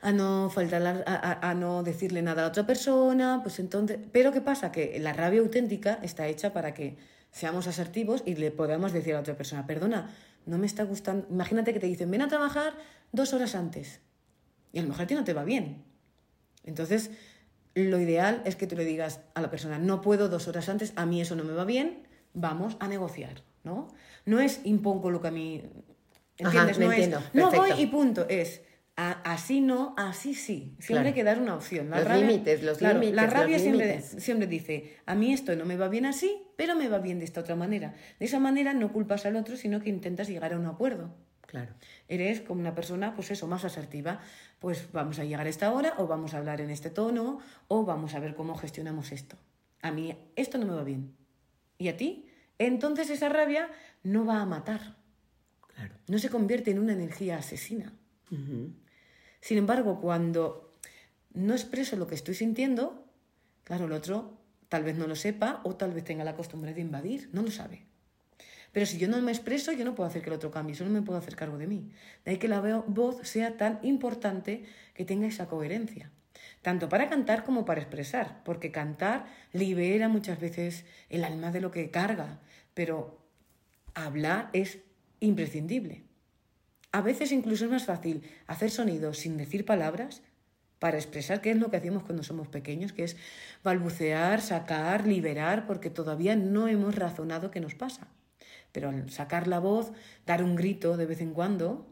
a 0.00 0.12
no 0.12 0.50
faltar, 0.50 1.04
a 1.06 1.54
no 1.54 1.82
decirle 1.82 2.22
nada 2.22 2.42
a 2.42 2.44
la 2.44 2.48
otra 2.50 2.66
persona, 2.66 3.40
pues 3.42 3.58
entonces, 3.58 3.98
pero 4.12 4.32
¿qué 4.32 4.40
pasa? 4.40 4.70
Que 4.70 4.98
la 5.00 5.12
rabia 5.12 5.40
auténtica 5.40 5.98
está 6.02 6.28
hecha 6.28 6.52
para 6.52 6.72
que 6.74 6.96
seamos 7.32 7.66
asertivos 7.66 8.22
y 8.24 8.34
le 8.36 8.50
podamos 8.50 8.92
decir 8.92 9.12
a 9.12 9.16
la 9.16 9.20
otra 9.20 9.36
persona, 9.36 9.66
perdona, 9.66 10.10
no 10.46 10.58
me 10.58 10.66
está 10.66 10.84
gustando, 10.84 11.26
imagínate 11.30 11.72
que 11.72 11.80
te 11.80 11.86
dicen, 11.86 12.10
ven 12.10 12.22
a 12.22 12.28
trabajar 12.28 12.74
dos 13.12 13.32
horas 13.32 13.54
antes 13.54 14.00
y 14.72 14.78
a 14.78 14.82
lo 14.82 14.88
mejor 14.88 15.04
a 15.04 15.06
ti 15.06 15.14
no 15.14 15.24
te 15.24 15.34
va 15.34 15.44
bien. 15.44 15.84
Entonces, 16.64 17.10
lo 17.74 18.00
ideal 18.00 18.42
es 18.44 18.56
que 18.56 18.66
tú 18.66 18.76
le 18.76 18.84
digas 18.84 19.20
a 19.34 19.40
la 19.40 19.50
persona, 19.50 19.78
no 19.78 20.00
puedo 20.00 20.28
dos 20.28 20.48
horas 20.48 20.68
antes, 20.68 20.92
a 20.96 21.06
mí 21.06 21.20
eso 21.20 21.36
no 21.36 21.44
me 21.44 21.52
va 21.52 21.64
bien, 21.64 22.06
vamos 22.34 22.76
a 22.80 22.88
negociar, 22.88 23.42
¿no? 23.64 23.88
No 24.24 24.40
es 24.40 24.60
impongo 24.64 25.10
lo 25.10 25.20
que 25.20 25.28
a 25.28 25.32
mí... 25.32 25.62
¿Entiendes? 26.38 26.78
no 26.78 26.90
entiendo, 26.92 27.18
es, 27.18 27.34
no 27.34 27.50
perfecto. 27.50 27.74
voy 27.74 27.82
y 27.82 27.86
punto, 27.86 28.26
es 28.28 28.62
a- 28.96 29.20
así 29.32 29.60
no, 29.60 29.94
así 29.96 30.34
sí. 30.34 30.74
Siempre 30.78 30.86
Claro. 30.86 31.06
hay 31.08 31.12
que 31.14 31.24
dar 31.24 31.40
una 31.40 31.54
opción. 31.54 31.90
Los 31.90 32.08
límites, 32.10 32.62
los 32.62 32.78
claro, 32.78 32.94
límites, 33.00 33.14
La 33.16 33.24
los 33.24 33.32
rabia 33.32 33.58
siempre, 33.58 34.00
siempre 34.02 34.46
dice, 34.48 34.96
a 35.06 35.14
mí 35.14 35.32
esto 35.32 35.54
no 35.56 35.64
me 35.64 35.76
va 35.76 35.88
bien 35.88 36.06
así, 36.06 36.42
pero 36.56 36.74
me 36.74 36.88
va 36.88 36.98
bien 36.98 37.18
de 37.20 37.24
esta 37.24 37.40
otra 37.40 37.54
manera. 37.54 37.94
De 38.18 38.26
esa 38.26 38.40
manera 38.40 38.74
no 38.74 38.92
culpas 38.92 39.24
al 39.26 39.36
otro, 39.36 39.56
sino 39.56 39.80
que 39.80 39.88
intentas 39.90 40.28
llegar 40.28 40.52
a 40.52 40.58
un 40.58 40.66
acuerdo. 40.66 41.14
Claro. 41.46 41.72
Eres 42.08 42.40
como 42.40 42.60
una 42.60 42.74
persona, 42.74 43.14
pues 43.14 43.30
eso, 43.30 43.46
más 43.46 43.64
asertiva. 43.64 44.20
Pues 44.58 44.90
vamos 44.92 45.18
a 45.18 45.24
llegar 45.24 45.46
a 45.46 45.48
esta 45.48 45.72
hora, 45.72 45.94
o 45.98 46.06
vamos 46.06 46.34
a 46.34 46.38
hablar 46.38 46.60
en 46.60 46.70
este 46.70 46.90
tono, 46.90 47.38
o 47.68 47.84
vamos 47.84 48.14
a 48.14 48.20
ver 48.20 48.34
cómo 48.34 48.54
gestionamos 48.56 49.12
esto. 49.12 49.36
A 49.80 49.90
mí 49.92 50.14
esto 50.36 50.58
no 50.58 50.66
me 50.66 50.74
va 50.74 50.82
bien. 50.84 51.14
¿Y 51.78 51.88
a 51.88 51.96
ti? 51.96 52.26
Entonces 52.58 53.08
esa 53.10 53.28
rabia 53.28 53.68
no 54.02 54.26
va 54.26 54.40
a 54.42 54.46
matar. 54.46 54.96
Claro. 55.78 55.94
No 56.08 56.18
se 56.18 56.28
convierte 56.28 56.72
en 56.72 56.80
una 56.80 56.92
energía 56.92 57.38
asesina. 57.38 57.92
Sin 59.40 59.58
embargo, 59.58 60.00
cuando 60.00 60.74
no 61.34 61.54
expreso 61.54 61.94
lo 61.94 62.08
que 62.08 62.16
estoy 62.16 62.34
sintiendo, 62.34 63.06
claro, 63.62 63.84
el 63.84 63.92
otro 63.92 64.40
tal 64.68 64.82
vez 64.82 64.96
no 64.96 65.06
lo 65.06 65.14
sepa 65.14 65.60
o 65.62 65.76
tal 65.76 65.92
vez 65.92 66.02
tenga 66.02 66.24
la 66.24 66.34
costumbre 66.34 66.74
de 66.74 66.80
invadir, 66.80 67.30
no 67.32 67.42
lo 67.42 67.52
sabe. 67.52 67.86
Pero 68.72 68.86
si 68.86 68.98
yo 68.98 69.06
no 69.06 69.22
me 69.22 69.30
expreso, 69.30 69.70
yo 69.70 69.84
no 69.84 69.94
puedo 69.94 70.08
hacer 70.08 70.20
que 70.20 70.30
el 70.30 70.34
otro 70.34 70.50
cambie, 70.50 70.74
solo 70.74 70.90
me 70.90 71.02
puedo 71.02 71.16
hacer 71.16 71.36
cargo 71.36 71.58
de 71.58 71.68
mí. 71.68 71.92
De 72.24 72.32
ahí 72.32 72.38
que 72.38 72.48
la 72.48 72.60
voz 72.60 73.20
sea 73.22 73.56
tan 73.56 73.78
importante 73.82 74.64
que 74.94 75.04
tenga 75.04 75.28
esa 75.28 75.46
coherencia. 75.46 76.10
Tanto 76.60 76.88
para 76.88 77.08
cantar 77.08 77.44
como 77.44 77.64
para 77.64 77.80
expresar, 77.80 78.42
porque 78.42 78.72
cantar 78.72 79.26
libera 79.52 80.08
muchas 80.08 80.40
veces 80.40 80.84
el 81.08 81.22
alma 81.22 81.52
de 81.52 81.60
lo 81.60 81.70
que 81.70 81.92
carga, 81.92 82.40
pero 82.74 83.24
hablar 83.94 84.50
es 84.52 84.80
imprescindible. 85.20 86.02
A 86.92 87.02
veces 87.02 87.32
incluso 87.32 87.64
es 87.64 87.70
más 87.70 87.84
fácil 87.84 88.22
hacer 88.46 88.70
sonidos 88.70 89.18
sin 89.18 89.36
decir 89.36 89.64
palabras 89.64 90.22
para 90.78 90.96
expresar 90.96 91.40
qué 91.40 91.50
es 91.50 91.56
lo 91.56 91.70
que 91.70 91.76
hacemos 91.76 92.04
cuando 92.04 92.22
somos 92.22 92.48
pequeños, 92.48 92.92
que 92.92 93.04
es 93.04 93.16
balbucear, 93.64 94.40
sacar, 94.40 95.06
liberar, 95.06 95.66
porque 95.66 95.90
todavía 95.90 96.36
no 96.36 96.68
hemos 96.68 96.94
razonado 96.94 97.50
qué 97.50 97.60
nos 97.60 97.74
pasa. 97.74 98.08
Pero 98.72 98.90
al 98.90 99.10
sacar 99.10 99.48
la 99.48 99.58
voz, 99.58 99.92
dar 100.26 100.42
un 100.42 100.54
grito 100.54 100.96
de 100.96 101.06
vez 101.06 101.20
en 101.20 101.32
cuando, 101.32 101.86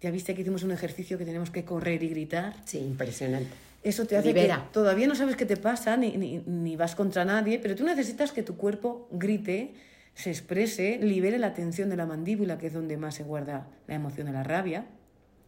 ya 0.00 0.10
viste 0.10 0.34
que 0.34 0.42
hicimos 0.42 0.62
un 0.62 0.70
ejercicio 0.70 1.18
que 1.18 1.24
tenemos 1.24 1.50
que 1.50 1.64
correr 1.64 2.02
y 2.02 2.08
gritar. 2.08 2.54
Sí, 2.64 2.78
impresionante. 2.78 3.50
Eso 3.82 4.06
te 4.06 4.16
hace 4.16 4.28
Libera. 4.28 4.64
que 4.66 4.72
todavía 4.74 5.06
no 5.06 5.14
sabes 5.14 5.36
qué 5.36 5.46
te 5.46 5.56
pasa, 5.56 5.96
ni, 5.96 6.16
ni, 6.16 6.38
ni 6.46 6.76
vas 6.76 6.94
contra 6.94 7.24
nadie, 7.24 7.58
pero 7.58 7.74
tú 7.74 7.84
necesitas 7.84 8.30
que 8.30 8.42
tu 8.42 8.56
cuerpo 8.56 9.08
grite, 9.10 9.74
se 10.14 10.30
exprese, 10.30 10.98
libere 11.00 11.38
la 11.38 11.54
tensión 11.54 11.88
de 11.90 11.96
la 11.96 12.06
mandíbula, 12.06 12.58
que 12.58 12.66
es 12.68 12.72
donde 12.72 12.96
más 12.96 13.14
se 13.14 13.22
guarda 13.24 13.66
la 13.86 13.94
emoción 13.94 14.26
de 14.26 14.32
la 14.32 14.42
rabia. 14.42 14.86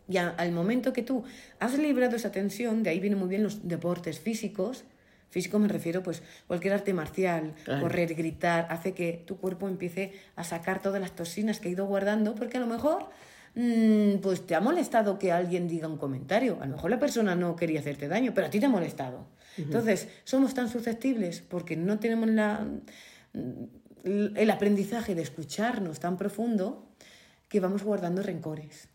Y 0.08 0.16
a- 0.16 0.30
al 0.30 0.52
momento 0.52 0.92
que 0.92 1.02
tú 1.02 1.24
has 1.58 1.78
librado 1.78 2.16
esa 2.16 2.32
tensión, 2.32 2.82
de 2.82 2.90
ahí 2.90 3.00
vienen 3.00 3.18
muy 3.18 3.28
bien 3.28 3.42
los 3.42 3.66
deportes 3.68 4.18
físicos. 4.20 4.84
Físico 5.30 5.58
me 5.58 5.68
refiero, 5.68 6.02
pues, 6.02 6.22
cualquier 6.46 6.74
arte 6.74 6.92
marcial, 6.92 7.54
Claro. 7.64 7.82
correr, 7.82 8.14
gritar, 8.14 8.66
hace 8.70 8.92
que 8.92 9.22
tu 9.26 9.38
cuerpo 9.38 9.68
empiece 9.68 10.12
a 10.36 10.44
sacar 10.44 10.82
todas 10.82 11.00
las 11.00 11.12
toxinas 11.16 11.58
que 11.60 11.68
ha 11.68 11.72
ido 11.72 11.86
guardando, 11.86 12.34
porque 12.34 12.58
a 12.58 12.60
lo 12.60 12.66
mejor, 12.66 13.08
mm, 13.54 14.16
pues, 14.20 14.46
te 14.46 14.54
ha 14.54 14.60
molestado 14.60 15.18
que 15.18 15.32
alguien 15.32 15.68
diga 15.68 15.88
un 15.88 15.96
comentario. 15.96 16.58
A 16.60 16.66
lo 16.66 16.72
mejor 16.76 16.90
la 16.90 16.98
persona 16.98 17.34
no 17.34 17.56
quería 17.56 17.80
hacerte 17.80 18.08
daño, 18.08 18.32
pero 18.34 18.46
a 18.48 18.50
ti 18.50 18.60
te 18.60 18.66
ha 18.66 18.70
molestado. 18.70 19.26
Entonces, 19.56 20.08
somos 20.24 20.52
tan 20.54 20.68
susceptibles 20.68 21.40
porque 21.42 21.76
no 21.76 21.98
tenemos 21.98 22.28
la, 22.30 22.66
el 24.04 24.50
aprendizaje 24.50 25.14
de 25.14 25.22
escucharnos 25.22 26.00
tan 26.00 26.16
profundo 26.16 26.88
que 27.48 27.60
vamos 27.60 27.82
guardando 27.82 28.22
rencores. 28.22 28.88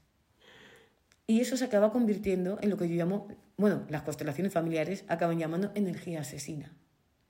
Y 1.28 1.42
eso 1.42 1.58
se 1.58 1.66
acaba 1.66 1.92
convirtiendo 1.92 2.58
en 2.62 2.70
lo 2.70 2.78
que 2.78 2.88
yo 2.88 2.96
llamo, 2.96 3.28
bueno, 3.58 3.84
las 3.90 4.04
constelaciones 4.04 4.54
familiares 4.54 5.04
acaban 5.08 5.38
llamando 5.38 5.72
energía 5.76 6.22
asesina. 6.22 6.72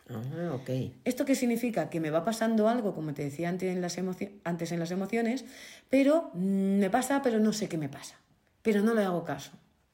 Ah, 0.09 0.53
ok. 0.53 0.69
¿Esto 1.03 1.25
qué 1.25 1.35
significa? 1.35 1.89
Que 1.89 1.99
me 1.99 2.11
va 2.11 2.23
pasando 2.23 2.69
algo, 2.69 2.95
como 2.95 3.13
te 3.13 3.23
decía 3.23 3.49
antes 3.49 3.75
en 3.75 3.81
las, 3.81 3.97
antes 4.43 4.71
en 4.71 4.79
las 4.79 4.91
emociones, 4.91 5.45
pero 5.89 6.31
me 6.33 6.89
pasa, 6.89 7.21
pero 7.21 7.39
no 7.39 7.51
sé 7.53 7.67
qué 7.67 7.77
me 7.77 7.89
pasa. 7.89 8.15
Pero 8.61 8.81
no 8.81 8.93
le 8.93 9.03
hago 9.03 9.23
caso. 9.23 9.51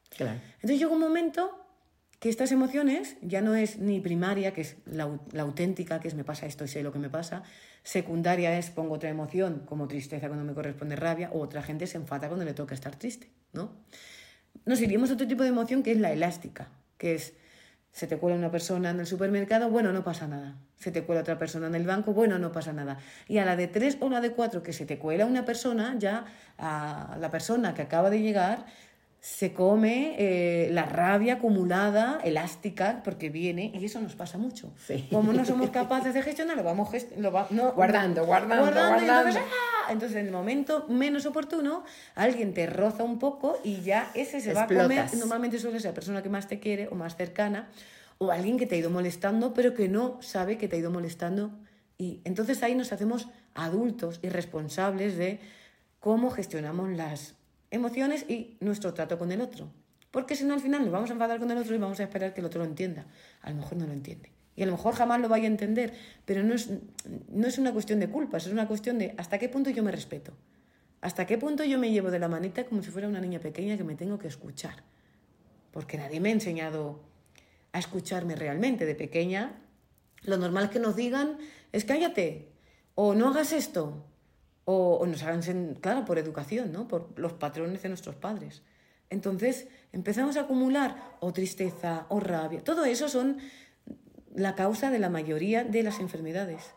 Claro. 0.09 0.39
Entonces 0.55 0.79
llega 0.79 0.91
un 0.91 0.99
momento 0.99 1.62
que 2.23 2.29
estas 2.29 2.53
emociones 2.53 3.17
ya 3.21 3.41
no 3.41 3.53
es 3.53 3.79
ni 3.79 3.99
primaria, 3.99 4.53
que 4.53 4.61
es 4.61 4.77
la, 4.85 5.07
au- 5.07 5.19
la 5.33 5.41
auténtica, 5.41 5.99
que 5.99 6.07
es 6.07 6.15
me 6.15 6.23
pasa 6.23 6.45
esto 6.45 6.63
y 6.63 6.69
sé 6.69 6.81
lo 6.81 6.93
que 6.93 6.99
me 6.99 7.09
pasa. 7.09 7.43
Secundaria 7.83 8.57
es 8.57 8.69
pongo 8.69 8.93
otra 8.95 9.09
emoción, 9.09 9.63
como 9.65 9.89
tristeza 9.89 10.27
cuando 10.27 10.45
me 10.45 10.53
corresponde 10.53 10.95
rabia, 10.95 11.31
o 11.33 11.41
otra 11.41 11.61
gente 11.61 11.85
se 11.85 11.97
enfada 11.97 12.29
cuando 12.29 12.45
le 12.45 12.53
toca 12.53 12.75
estar 12.75 12.95
triste, 12.95 13.29
¿no? 13.51 13.73
Nos 14.63 14.79
iríamos 14.79 15.09
a 15.09 15.15
otro 15.15 15.27
tipo 15.27 15.43
de 15.43 15.49
emoción 15.49 15.83
que 15.83 15.91
es 15.91 15.99
la 15.99 16.13
elástica, 16.13 16.69
que 16.97 17.15
es 17.15 17.33
se 17.91 18.07
te 18.07 18.15
cuela 18.17 18.37
una 18.37 18.51
persona 18.51 18.91
en 18.91 19.01
el 19.01 19.05
supermercado, 19.05 19.69
bueno, 19.69 19.91
no 19.91 20.05
pasa 20.05 20.25
nada. 20.25 20.55
Se 20.77 20.93
te 20.93 21.03
cuela 21.03 21.21
otra 21.21 21.37
persona 21.37 21.67
en 21.67 21.75
el 21.75 21.85
banco, 21.85 22.13
bueno, 22.13 22.39
no 22.39 22.53
pasa 22.53 22.71
nada. 22.71 22.99
Y 23.27 23.39
a 23.39 23.43
la 23.45 23.57
de 23.57 23.67
tres 23.67 23.97
o 23.99 24.07
la 24.09 24.21
de 24.21 24.31
cuatro 24.31 24.63
que 24.63 24.71
se 24.71 24.85
te 24.85 24.97
cuela 24.97 25.25
una 25.25 25.43
persona, 25.43 25.95
ya 25.99 26.23
a 26.57 27.17
la 27.19 27.29
persona 27.31 27.73
que 27.73 27.81
acaba 27.81 28.09
de 28.09 28.21
llegar 28.21 28.65
se 29.25 29.53
come 29.53 30.15
eh, 30.19 30.67
la 30.73 30.83
rabia 30.83 31.35
acumulada, 31.35 32.19
elástica, 32.25 32.99
porque 33.05 33.29
viene, 33.29 33.71
y 33.73 33.85
eso 33.85 34.01
nos 34.01 34.15
pasa 34.15 34.37
mucho. 34.37 34.73
Sí. 34.85 35.07
Como 35.09 35.31
no 35.31 35.45
somos 35.45 35.69
capaces 35.79 36.13
de 36.13 36.21
gestionar, 36.21 36.57
lo 36.57 36.63
vamos 36.65 36.89
gest- 36.89 37.15
lo 37.15 37.31
va- 37.31 37.47
no, 37.49 37.71
Guardando, 37.71 38.25
guardando, 38.25 38.65
y 38.65 38.67
entonces, 38.67 39.07
guardando. 39.07 39.39
¡ah! 39.39 39.91
Entonces, 39.93 40.17
en 40.17 40.25
el 40.25 40.33
momento 40.33 40.85
menos 40.89 41.25
oportuno, 41.25 41.85
alguien 42.15 42.53
te 42.53 42.65
roza 42.65 43.03
un 43.05 43.17
poco 43.17 43.57
y 43.63 43.79
ya 43.79 44.11
ese 44.13 44.41
se 44.41 44.53
va 44.53 44.63
a 44.63 44.67
comer. 44.67 45.05
Normalmente 45.15 45.57
suele 45.57 45.79
ser 45.79 45.91
la 45.91 45.95
persona 45.95 46.21
que 46.21 46.27
más 46.29 46.49
te 46.49 46.59
quiere 46.59 46.89
o 46.89 46.95
más 46.95 47.15
cercana, 47.15 47.69
o 48.17 48.29
alguien 48.29 48.57
que 48.57 48.65
te 48.65 48.75
ha 48.75 48.77
ido 48.79 48.89
molestando, 48.89 49.53
pero 49.53 49.73
que 49.73 49.87
no 49.87 50.21
sabe 50.21 50.57
que 50.57 50.67
te 50.67 50.75
ha 50.75 50.79
ido 50.79 50.91
molestando. 50.91 51.51
Y 51.97 52.19
entonces 52.25 52.61
ahí 52.61 52.75
nos 52.75 52.91
hacemos 52.91 53.29
adultos 53.55 54.19
y 54.21 54.27
responsables 54.27 55.15
de 55.15 55.39
cómo 56.01 56.29
gestionamos 56.29 56.89
las 56.89 57.35
emociones 57.73 58.25
y 58.29 58.55
nuestro 58.59 58.93
trato 58.93 59.17
con 59.17 59.31
el 59.31 59.41
otro. 59.41 59.69
Porque 60.11 60.35
si 60.35 60.43
no, 60.43 60.53
al 60.53 60.61
final 60.61 60.83
nos 60.83 60.91
vamos 60.91 61.09
a 61.09 61.13
enfadar 61.13 61.39
con 61.39 61.49
el 61.49 61.57
otro 61.57 61.73
y 61.75 61.79
vamos 61.79 61.99
a 61.99 62.03
esperar 62.03 62.33
que 62.33 62.41
el 62.41 62.45
otro 62.45 62.61
lo 62.61 62.69
entienda. 62.69 63.07
A 63.41 63.49
lo 63.49 63.55
mejor 63.57 63.77
no 63.77 63.87
lo 63.87 63.93
entiende. 63.93 64.31
Y 64.55 64.61
a 64.61 64.67
lo 64.67 64.73
mejor 64.73 64.93
jamás 64.93 65.19
lo 65.19 65.27
vaya 65.27 65.45
a 65.45 65.47
entender. 65.47 65.93
Pero 66.25 66.43
no 66.43 66.53
es, 66.53 66.69
no 67.29 67.47
es 67.47 67.57
una 67.57 67.73
cuestión 67.73 67.99
de 67.99 68.07
culpas, 68.07 68.45
es 68.45 68.53
una 68.53 68.67
cuestión 68.67 68.99
de 68.99 69.15
hasta 69.17 69.39
qué 69.39 69.49
punto 69.49 69.71
yo 69.71 69.81
me 69.81 69.91
respeto. 69.91 70.33
Hasta 71.01 71.25
qué 71.25 71.39
punto 71.39 71.63
yo 71.63 71.79
me 71.79 71.91
llevo 71.91 72.11
de 72.11 72.19
la 72.19 72.27
manita 72.27 72.63
como 72.65 72.83
si 72.83 72.91
fuera 72.91 73.07
una 73.07 73.19
niña 73.19 73.39
pequeña 73.39 73.75
que 73.75 73.83
me 73.83 73.95
tengo 73.95 74.19
que 74.19 74.27
escuchar. 74.27 74.83
Porque 75.71 75.97
nadie 75.97 76.19
me 76.19 76.29
ha 76.29 76.33
enseñado 76.33 77.01
a 77.71 77.79
escucharme 77.79 78.35
realmente. 78.35 78.85
De 78.85 78.93
pequeña, 78.93 79.59
lo 80.21 80.37
normal 80.37 80.69
que 80.69 80.79
nos 80.79 80.95
digan 80.95 81.39
es 81.71 81.85
cállate, 81.85 82.53
o 82.93 83.15
no 83.15 83.29
hagas 83.29 83.51
esto, 83.51 84.05
o, 84.65 84.95
o 84.95 85.05
nos 85.05 85.23
hagan, 85.23 85.75
claro, 85.75 86.05
por 86.05 86.17
educación, 86.17 86.71
¿no? 86.71 86.87
Por 86.87 87.17
los 87.19 87.33
patrones 87.33 87.81
de 87.81 87.89
nuestros 87.89 88.15
padres. 88.15 88.61
Entonces 89.09 89.67
empezamos 89.91 90.37
a 90.37 90.41
acumular 90.41 91.17
o 91.19 91.33
tristeza 91.33 92.05
o 92.09 92.19
rabia. 92.19 92.63
Todo 92.63 92.85
eso 92.85 93.09
son 93.09 93.37
la 94.35 94.55
causa 94.55 94.89
de 94.89 94.99
la 94.99 95.09
mayoría 95.09 95.63
de 95.63 95.83
las 95.83 95.99
enfermedades. 95.99 96.73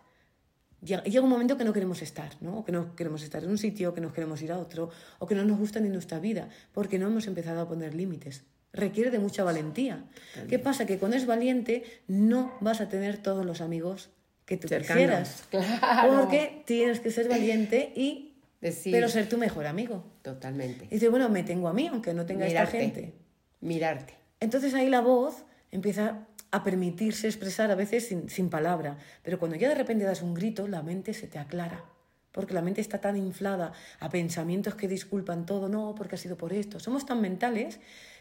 Llega 0.82 1.22
un 1.22 1.30
momento 1.30 1.56
que 1.56 1.64
no 1.64 1.72
queremos 1.72 2.02
estar, 2.02 2.36
¿no? 2.40 2.58
O 2.58 2.64
que 2.64 2.72
no 2.72 2.94
queremos 2.94 3.22
estar 3.22 3.42
en 3.42 3.50
un 3.50 3.58
sitio, 3.58 3.94
que 3.94 4.00
no 4.00 4.12
queremos 4.12 4.42
ir 4.42 4.52
a 4.52 4.58
otro, 4.58 4.90
o 5.18 5.26
que 5.26 5.34
no 5.34 5.44
nos 5.44 5.58
gusta 5.58 5.80
ni 5.80 5.88
nuestra 5.88 6.20
vida, 6.20 6.48
porque 6.72 6.98
no 6.98 7.06
hemos 7.06 7.26
empezado 7.26 7.62
a 7.62 7.68
poner 7.68 7.94
límites. 7.94 8.44
Requiere 8.72 9.10
de 9.10 9.18
mucha 9.18 9.42
valentía. 9.42 10.04
¿Qué 10.48 10.58
pasa? 10.58 10.84
Que 10.84 10.98
cuando 10.98 11.16
es 11.16 11.24
valiente 11.24 11.82
no 12.06 12.52
vas 12.60 12.82
a 12.82 12.88
tener 12.88 13.16
todos 13.22 13.46
los 13.46 13.62
amigos 13.62 14.10
que 14.46 14.56
tú 14.56 14.68
Cercanos. 14.68 14.96
quisieras. 14.96 15.44
Claro. 15.50 16.16
Porque 16.20 16.62
tienes 16.64 17.00
que 17.00 17.10
ser 17.10 17.28
valiente 17.28 17.92
y... 17.94 18.32
Decir. 18.60 18.92
Pero 18.92 19.08
ser 19.10 19.28
tu 19.28 19.36
mejor 19.36 19.66
amigo. 19.66 20.02
Totalmente. 20.22 20.86
Y 20.86 20.94
dice, 20.94 21.10
bueno, 21.10 21.28
me 21.28 21.42
tengo 21.42 21.68
a 21.68 21.74
mí, 21.74 21.88
aunque 21.88 22.14
no 22.14 22.24
tenga 22.24 22.46
esta 22.46 22.60
Mirarte. 22.60 22.78
gente. 22.80 23.14
Mirarte. 23.60 24.14
Entonces 24.40 24.72
ahí 24.72 24.88
la 24.88 25.00
voz 25.02 25.44
empieza 25.70 26.26
a 26.50 26.64
permitirse 26.64 27.26
expresar 27.26 27.70
a 27.70 27.74
veces 27.74 28.08
sin, 28.08 28.30
sin 28.30 28.48
palabra, 28.48 28.96
pero 29.22 29.38
cuando 29.38 29.56
ya 29.58 29.68
de 29.68 29.74
repente 29.74 30.04
das 30.04 30.22
un 30.22 30.32
grito, 30.32 30.68
la 30.68 30.82
mente 30.82 31.12
se 31.12 31.26
te 31.26 31.38
aclara, 31.38 31.84
porque 32.32 32.54
la 32.54 32.62
mente 32.62 32.80
está 32.80 32.98
tan 33.00 33.16
inflada 33.16 33.72
a 34.00 34.08
pensamientos 34.08 34.74
que 34.74 34.88
disculpan 34.88 35.44
todo, 35.44 35.68
no, 35.68 35.94
porque 35.94 36.14
ha 36.14 36.18
sido 36.18 36.36
por 36.36 36.52
esto. 36.54 36.80
Somos 36.80 37.04
tan 37.04 37.20
mentales 37.20 37.78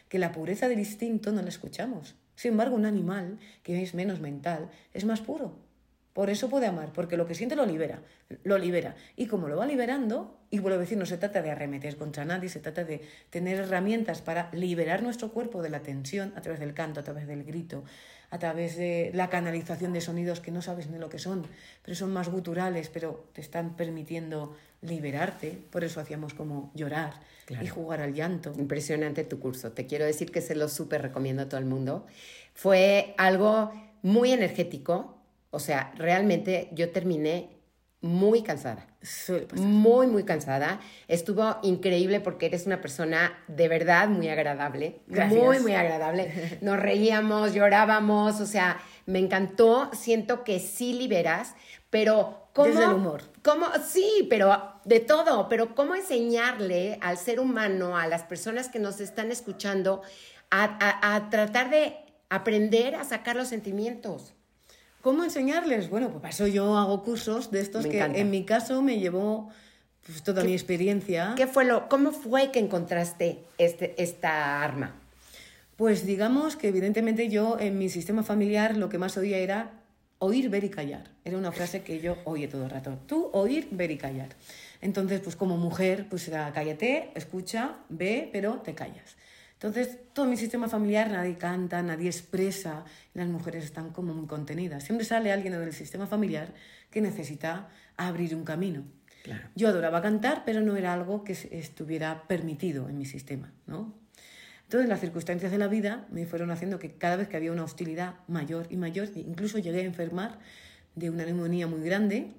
que 0.08 0.18
la 0.18 0.32
pureza 0.32 0.68
del 0.68 0.80
instinto 0.80 1.32
no 1.32 1.40
la 1.40 1.48
escuchamos. 1.48 2.14
Sin 2.34 2.52
embargo, 2.52 2.76
un 2.76 2.84
animal 2.84 3.38
que 3.62 3.82
es 3.82 3.94
menos 3.94 4.20
mental 4.20 4.70
es 4.92 5.04
más 5.06 5.20
puro. 5.20 5.56
Por 6.16 6.30
eso 6.30 6.48
puede 6.48 6.64
amar, 6.64 6.94
porque 6.94 7.18
lo 7.18 7.26
que 7.26 7.34
siente 7.34 7.56
lo 7.56 7.66
libera, 7.66 8.00
lo 8.42 8.56
libera. 8.56 8.96
Y 9.16 9.26
como 9.26 9.48
lo 9.48 9.56
va 9.58 9.66
liberando, 9.66 10.38
y 10.48 10.60
vuelvo 10.60 10.78
a 10.78 10.80
decir, 10.80 10.96
no 10.96 11.04
se 11.04 11.18
trata 11.18 11.42
de 11.42 11.50
arremeter 11.50 11.98
contra 11.98 12.24
nadie, 12.24 12.48
se 12.48 12.58
trata 12.58 12.84
de 12.84 13.02
tener 13.28 13.58
herramientas 13.58 14.22
para 14.22 14.48
liberar 14.54 15.02
nuestro 15.02 15.30
cuerpo 15.30 15.60
de 15.60 15.68
la 15.68 15.80
tensión 15.80 16.32
a 16.34 16.40
través 16.40 16.58
del 16.58 16.72
canto, 16.72 17.00
a 17.00 17.02
través 17.02 17.26
del 17.26 17.44
grito, 17.44 17.84
a 18.30 18.38
través 18.38 18.78
de 18.78 19.10
la 19.12 19.28
canalización 19.28 19.92
de 19.92 20.00
sonidos 20.00 20.40
que 20.40 20.50
no 20.50 20.62
sabes 20.62 20.88
ni 20.88 20.96
lo 20.96 21.10
que 21.10 21.18
son, 21.18 21.46
pero 21.82 21.94
son 21.94 22.14
más 22.14 22.30
guturales, 22.30 22.88
pero 22.88 23.28
te 23.34 23.42
están 23.42 23.76
permitiendo 23.76 24.56
liberarte. 24.80 25.58
Por 25.70 25.84
eso 25.84 26.00
hacíamos 26.00 26.32
como 26.32 26.72
llorar 26.74 27.12
y 27.60 27.66
jugar 27.66 28.00
al 28.00 28.14
llanto. 28.14 28.54
Impresionante 28.56 29.22
tu 29.24 29.38
curso. 29.38 29.72
Te 29.72 29.84
quiero 29.84 30.06
decir 30.06 30.32
que 30.32 30.40
se 30.40 30.54
lo 30.54 30.70
súper 30.70 31.02
recomiendo 31.02 31.42
a 31.42 31.48
todo 31.50 31.60
el 31.60 31.66
mundo. 31.66 32.06
Fue 32.54 33.14
algo 33.18 33.70
muy 34.00 34.32
energético. 34.32 35.15
O 35.56 35.58
sea, 35.58 35.92
realmente 35.96 36.68
yo 36.72 36.90
terminé 36.90 37.48
muy 38.02 38.42
cansada. 38.42 38.86
Suele 39.02 39.46
pasar. 39.46 39.64
Muy, 39.66 40.06
muy 40.06 40.24
cansada. 40.24 40.80
Estuvo 41.08 41.56
increíble 41.62 42.20
porque 42.20 42.44
eres 42.46 42.66
una 42.66 42.82
persona 42.82 43.32
de 43.48 43.66
verdad 43.68 44.08
muy 44.08 44.28
agradable. 44.28 45.00
Gracias. 45.06 45.42
Muy, 45.42 45.58
muy 45.60 45.72
agradable. 45.72 46.58
Nos 46.60 46.78
reíamos, 46.78 47.54
llorábamos, 47.54 48.40
o 48.40 48.46
sea, 48.46 48.78
me 49.06 49.18
encantó. 49.18 49.90
Siento 49.94 50.44
que 50.44 50.60
sí 50.60 50.92
liberas, 50.92 51.54
pero 51.88 52.48
¿cómo? 52.52 52.68
Desde 52.68 52.84
el 52.84 52.92
humor. 52.92 53.22
¿Cómo? 53.42 53.66
Sí, 53.84 54.26
pero 54.28 54.74
de 54.84 55.00
todo. 55.00 55.48
Pero 55.48 55.74
¿cómo 55.74 55.94
enseñarle 55.94 56.98
al 57.00 57.16
ser 57.16 57.40
humano, 57.40 57.96
a 57.96 58.06
las 58.06 58.22
personas 58.24 58.68
que 58.68 58.78
nos 58.78 59.00
están 59.00 59.32
escuchando, 59.32 60.02
a, 60.50 60.64
a- 60.64 61.14
a 61.16 61.30
tratar 61.30 61.70
de 61.70 61.96
aprender 62.28 62.94
a 62.94 63.04
sacar 63.04 63.36
los 63.36 63.48
sentimientos? 63.48 64.34
¿Cómo 65.06 65.22
enseñarles? 65.22 65.88
Bueno, 65.88 66.08
pues 66.08 66.20
para 66.20 66.30
eso 66.30 66.48
yo 66.48 66.76
hago 66.76 67.04
cursos 67.04 67.52
de 67.52 67.60
estos 67.60 67.84
Me 67.84 67.90
que 67.90 67.98
encanta. 67.98 68.18
en 68.18 68.28
mi 68.28 68.44
caso 68.44 68.82
me 68.82 68.98
llevó 68.98 69.48
pues, 70.04 70.24
toda 70.24 70.42
mi 70.42 70.52
experiencia. 70.52 71.34
¿Qué 71.36 71.46
fue 71.46 71.64
lo, 71.64 71.88
cómo 71.88 72.10
fue 72.10 72.50
que 72.50 72.58
encontraste 72.58 73.44
este, 73.56 73.94
esta 74.02 74.64
arma? 74.64 74.96
Pues 75.76 76.06
digamos 76.06 76.56
que 76.56 76.66
evidentemente 76.66 77.28
yo 77.28 77.56
en 77.60 77.78
mi 77.78 77.88
sistema 77.88 78.24
familiar 78.24 78.76
lo 78.76 78.88
que 78.88 78.98
más 78.98 79.16
oía 79.16 79.38
era 79.38 79.74
oír, 80.18 80.50
ver 80.50 80.64
y 80.64 80.70
callar. 80.70 81.12
Era 81.24 81.38
una 81.38 81.52
frase 81.52 81.82
que 81.82 82.00
yo 82.00 82.16
oía 82.24 82.48
todo 82.48 82.64
el 82.64 82.70
rato. 82.70 82.98
Tú 83.06 83.30
oír, 83.32 83.68
ver 83.70 83.92
y 83.92 83.98
callar. 83.98 84.30
Entonces, 84.80 85.20
pues 85.20 85.36
como 85.36 85.56
mujer, 85.56 86.08
pues 86.10 86.26
era 86.26 86.50
cállate, 86.52 87.12
escucha, 87.14 87.76
ve, 87.90 88.28
pero 88.32 88.54
te 88.54 88.74
callas. 88.74 89.14
Entonces, 89.56 89.98
todo 90.12 90.26
mi 90.26 90.36
sistema 90.36 90.68
familiar, 90.68 91.10
nadie 91.10 91.36
canta, 91.36 91.82
nadie 91.82 92.08
expresa, 92.08 92.84
las 93.14 93.26
mujeres 93.26 93.64
están 93.64 93.90
como 93.90 94.12
muy 94.12 94.26
contenidas. 94.26 94.84
Siempre 94.84 95.06
sale 95.06 95.32
alguien 95.32 95.54
del 95.54 95.72
sistema 95.72 96.06
familiar 96.06 96.52
que 96.90 97.00
necesita 97.00 97.68
abrir 97.96 98.34
un 98.34 98.44
camino. 98.44 98.84
Yo 99.54 99.68
adoraba 99.68 100.02
cantar, 100.02 100.42
pero 100.44 100.60
no 100.60 100.76
era 100.76 100.92
algo 100.92 101.24
que 101.24 101.32
estuviera 101.32 102.28
permitido 102.28 102.88
en 102.88 102.98
mi 102.98 103.06
sistema, 103.06 103.52
¿no? 103.66 103.94
Entonces 104.64 104.88
las 104.88 105.00
circunstancias 105.00 105.50
de 105.50 105.58
la 105.58 105.68
vida 105.68 106.06
me 106.10 106.26
fueron 106.26 106.50
haciendo 106.50 106.78
que 106.78 106.92
cada 106.92 107.16
vez 107.16 107.28
que 107.28 107.36
había 107.36 107.52
una 107.52 107.64
hostilidad 107.64 108.16
mayor 108.28 108.66
y 108.70 108.76
mayor, 108.76 109.08
incluso 109.14 109.58
llegué 109.58 109.80
a 109.80 109.84
enfermar 109.84 110.38
de 110.94 111.10
una 111.10 111.24
neumonía 111.24 111.66
muy 111.66 111.80
grande 111.82 112.34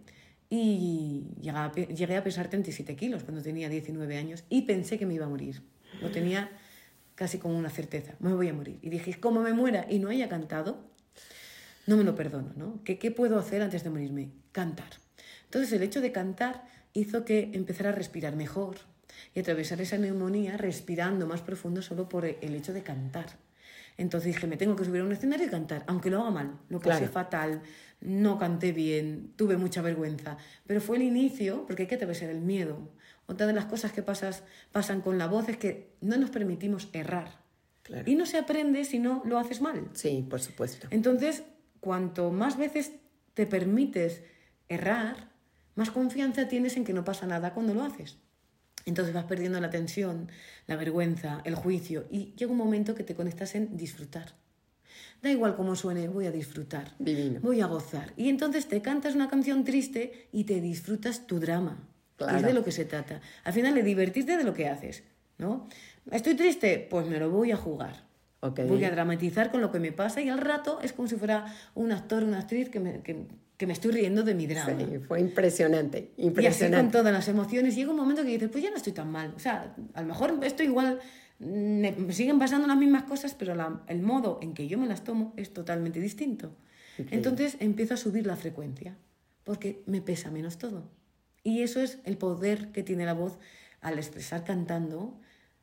y 0.50 1.26
llegué 1.42 2.16
a 2.16 2.24
pesar 2.24 2.50
37 2.50 2.96
kilos 2.96 3.24
cuando 3.24 3.42
tenía 3.42 3.70
19 3.70 4.18
años 4.18 4.44
y 4.50 4.62
pensé 4.64 4.98
que 4.98 5.06
me 5.06 5.14
iba 5.14 5.26
a 5.26 5.30
morir. 5.30 5.62
Lo 6.02 6.10
tenía 6.12 6.50
casi 7.18 7.40
como 7.40 7.58
una 7.58 7.72
certeza, 7.72 8.14
me 8.20 8.34
voy 8.34 8.48
a 8.48 8.54
morir. 8.54 8.78
Y 8.84 8.90
dije, 8.90 9.20
como 9.20 9.42
me 9.42 9.52
muera 9.52 9.88
y 9.90 9.98
no 9.98 10.10
haya 10.10 10.30
cantado, 10.30 10.78
no 11.88 11.98
me 11.98 12.04
lo 12.04 12.16
perdono, 12.16 12.54
¿no? 12.56 12.80
¿Qué, 12.84 13.00
¿Qué 13.00 13.10
puedo 13.10 13.40
hacer 13.40 13.64
antes 13.64 13.84
de 13.84 13.90
morirme? 13.90 14.30
Cantar. 14.52 14.90
Entonces 15.46 15.74
el 15.74 15.82
hecho 15.82 16.00
de 16.00 16.12
cantar 16.12 16.66
hizo 16.94 17.26
que 17.26 17.50
empezara 17.54 17.90
a 17.90 17.94
respirar 17.94 18.36
mejor 18.36 18.78
y 19.34 19.40
atravesar 19.40 19.82
esa 19.82 19.98
neumonía 19.98 20.58
respirando 20.58 21.26
más 21.26 21.42
profundo 21.42 21.82
solo 21.82 22.08
por 22.08 22.24
el 22.26 22.56
hecho 22.56 22.72
de 22.72 22.84
cantar. 22.84 23.26
Entonces 23.98 24.36
dije, 24.36 24.46
me 24.46 24.58
tengo 24.58 24.76
que 24.76 24.86
subir 24.86 25.02
a 25.02 25.06
un 25.06 25.12
escenario 25.12 25.48
y 25.48 25.50
cantar, 25.50 25.84
aunque 25.88 26.12
lo 26.12 26.22
haga 26.22 26.30
mal, 26.30 26.60
lo 26.70 26.80
pasé 26.80 27.08
fatal, 27.08 27.64
no 28.00 28.38
canté 28.38 28.72
bien, 28.72 29.34
tuve 29.36 29.58
mucha 29.58 29.82
vergüenza, 29.82 30.38
pero 30.68 30.82
fue 30.82 30.98
el 30.98 31.04
inicio, 31.04 31.66
porque 31.66 31.84
hay 31.84 31.88
que 31.88 31.96
atravesar 31.96 32.30
el 32.30 32.42
miedo. 32.42 32.92
Otra 33.28 33.46
de 33.46 33.54
las 33.54 33.66
cosas 33.66 33.92
que 33.92 34.02
pasas, 34.02 34.44
pasan 34.72 35.02
con 35.02 35.18
la 35.18 35.28
voz 35.28 35.50
es 35.50 35.58
que 35.58 35.96
no 36.02 36.18
nos 36.18 36.30
permitimos 36.30 36.90
errar. 36.94 37.46
Y 38.06 38.16
no 38.16 38.26
se 38.26 38.38
aprende 38.38 38.84
si 38.84 39.00
no 39.00 39.22
lo 39.26 39.38
haces 39.38 39.62
mal. 39.62 39.90
Sí, 39.94 40.26
por 40.30 40.42
supuesto. 40.42 40.88
Entonces, 40.90 41.44
cuanto 41.80 42.32
más 42.32 42.58
veces 42.58 42.92
te 43.34 43.46
permites 43.46 44.24
errar, 44.68 45.30
más 45.76 45.92
confianza 45.92 46.48
tienes 46.48 46.76
en 46.76 46.84
que 46.84 46.94
no 46.94 47.06
pasa 47.06 47.28
nada 47.28 47.54
cuando 47.54 47.74
lo 47.74 47.84
haces. 47.84 48.18
Entonces 48.86 49.14
vas 49.14 49.26
perdiendo 49.26 49.60
la 49.60 49.70
tensión, 49.70 50.30
la 50.66 50.78
vergüenza, 50.78 51.42
el 51.44 51.56
juicio 51.56 52.08
y 52.10 52.34
llega 52.36 52.52
un 52.52 52.58
momento 52.58 52.96
que 52.96 53.04
te 53.04 53.16
conectas 53.16 53.54
en 53.56 53.76
disfrutar. 53.76 54.34
Da 55.22 55.30
igual 55.30 55.56
cómo 55.56 55.76
suene, 55.76 56.08
voy 56.08 56.26
a 56.26 56.32
disfrutar. 56.32 56.96
Divino. 56.98 57.40
Voy 57.42 57.60
a 57.62 57.66
gozar. 57.66 58.14
Y 58.16 58.30
entonces 58.30 58.68
te 58.68 58.82
cantas 58.82 59.14
una 59.14 59.30
canción 59.30 59.64
triste 59.64 60.30
y 60.32 60.46
te 60.46 60.62
disfrutas 60.62 61.28
tu 61.28 61.40
drama. 61.40 61.88
Es 62.20 62.42
de 62.42 62.54
lo 62.54 62.64
que 62.64 62.72
se 62.72 62.86
trata. 62.86 63.22
Al 63.44 63.54
final 63.54 63.76
de 63.76 63.84
divertirte 63.84 64.38
de 64.38 64.44
lo 64.44 64.54
que 64.54 64.68
haces, 64.68 65.04
¿no? 65.38 65.68
Estoy 66.12 66.36
triste, 66.36 66.88
pues 66.90 67.08
me 67.08 67.20
lo 67.20 67.30
voy 67.30 67.52
a 67.52 67.58
jugar. 67.58 68.06
Voy 68.42 68.84
a 68.86 68.92
dramatizar 68.92 69.52
con 69.52 69.62
lo 69.62 69.72
que 69.72 69.80
me 69.80 69.92
pasa 69.92 70.22
y 70.22 70.30
al 70.30 70.40
rato 70.40 70.80
es 70.82 70.94
como 70.94 71.08
si 71.08 71.16
fuera 71.16 71.54
un 71.76 71.92
actor, 71.92 72.24
una 72.24 72.40
actriz 72.40 72.70
que 72.70 72.80
me, 72.80 73.02
que 73.58 73.66
me 73.66 73.74
estoy 73.74 73.92
riendo 73.92 74.24
de 74.24 74.36
mi 74.36 74.46
drama. 74.46 74.78
Sí, 74.78 75.00
fue 75.00 75.20
impresionante, 75.20 76.12
impresionante. 76.18 76.44
Y 76.44 76.48
así 76.48 76.72
con 76.72 76.92
todas 76.92 77.12
las 77.12 77.28
emociones. 77.28 77.76
Llega 77.76 77.90
un 77.90 77.98
momento 77.98 78.22
que 78.24 78.30
dices, 78.30 78.50
pues 78.50 78.64
ya 78.64 78.70
no 78.70 78.78
estoy 78.78 78.94
tan 78.94 79.12
mal. 79.12 79.34
O 79.36 79.40
sea, 79.40 79.76
a 79.96 80.02
lo 80.02 80.08
mejor 80.08 80.40
estoy 80.44 80.68
igual, 80.68 81.00
me 81.40 82.14
siguen 82.14 82.38
pasando 82.38 82.68
las 82.68 82.78
mismas 82.78 83.04
cosas, 83.04 83.34
pero 83.34 83.56
el 83.88 84.02
modo 84.02 84.40
en 84.42 84.54
que 84.54 84.68
yo 84.68 84.78
me 84.78 84.88
las 84.88 85.04
tomo 85.04 85.34
es 85.36 85.54
totalmente 85.54 86.00
distinto. 86.00 86.52
Entonces 87.10 87.58
empiezo 87.60 87.96
a 87.96 87.98
subir 87.98 88.26
la 88.26 88.36
frecuencia, 88.36 88.96
porque 89.44 89.82
me 89.88 90.02
pesa 90.02 90.30
menos 90.30 90.58
todo. 90.58 90.90
Y 91.48 91.62
eso 91.62 91.80
es 91.80 92.00
el 92.04 92.18
poder 92.18 92.72
que 92.72 92.84
tiene 92.84 93.06
la 93.06 93.14
voz 93.14 93.38
al 93.82 93.98
expresar 93.98 94.44
cantando, 94.44 95.20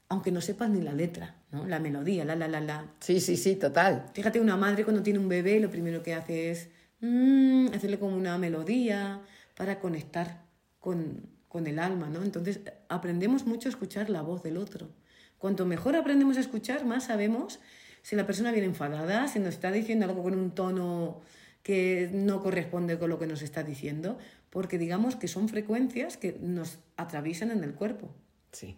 aunque 0.09 0.33
no 0.33 0.41
sepas 0.41 0.71
ni 0.71 0.81
la 0.81 0.93
letra, 0.93 1.37
¿no? 1.51 1.67
La 1.67 1.79
melodía, 1.79 2.25
la, 2.25 2.37
la, 2.37 2.49
la, 2.49 2.61
la. 2.61 2.87
Sí, 3.01 3.21
sí, 3.21 3.37
sí, 3.37 3.57
total. 3.57 4.07
Fíjate, 4.15 4.41
una 4.41 4.57
madre 4.57 4.85
cuando 4.85 5.03
tiene 5.03 5.19
un 5.19 5.29
bebé, 5.29 5.61
lo 5.61 5.71
primero 5.71 6.03
que 6.03 6.15
hace 6.15 6.51
es 6.51 6.69
Mm, 7.07 7.75
hacerle 7.75 7.99
como 7.99 8.17
una 8.17 8.39
melodía 8.39 9.21
para 9.57 9.79
conectar 9.79 10.43
con, 10.81 11.29
con 11.49 11.67
el 11.67 11.79
alma, 11.79 12.09
¿no? 12.09 12.23
Entonces 12.23 12.61
aprendemos 12.89 13.45
mucho 13.47 13.69
a 13.69 13.73
escuchar 13.73 14.09
la 14.09 14.23
voz 14.23 14.43
del 14.43 14.57
otro. 14.57 14.89
Cuanto 15.37 15.67
mejor 15.67 15.97
aprendemos 15.97 16.39
a 16.39 16.41
escuchar, 16.41 16.87
más 16.87 17.05
sabemos 17.05 17.61
si 18.01 18.17
la 18.17 18.25
persona 18.25 18.53
viene 18.53 18.69
enfadada, 18.69 19.29
si 19.29 19.39
nos 19.39 19.55
está 19.55 19.71
diciendo 19.71 20.07
algo 20.07 20.23
con 20.23 20.35
un 20.35 20.53
tono 20.53 21.21
que 21.63 22.09
no 22.11 22.41
corresponde 22.41 22.99
con 22.99 23.11
lo 23.11 23.19
que 23.19 23.27
nos 23.27 23.43
está 23.43 23.63
diciendo, 23.63 24.17
porque 24.55 24.79
digamos 24.79 25.17
que 25.17 25.27
son 25.27 25.49
frecuencias 25.49 26.17
que 26.17 26.39
nos 26.41 26.79
atraviesan 26.97 27.51
en 27.51 27.65
el 27.65 27.75
cuerpo. 27.75 28.15
Sí. 28.53 28.77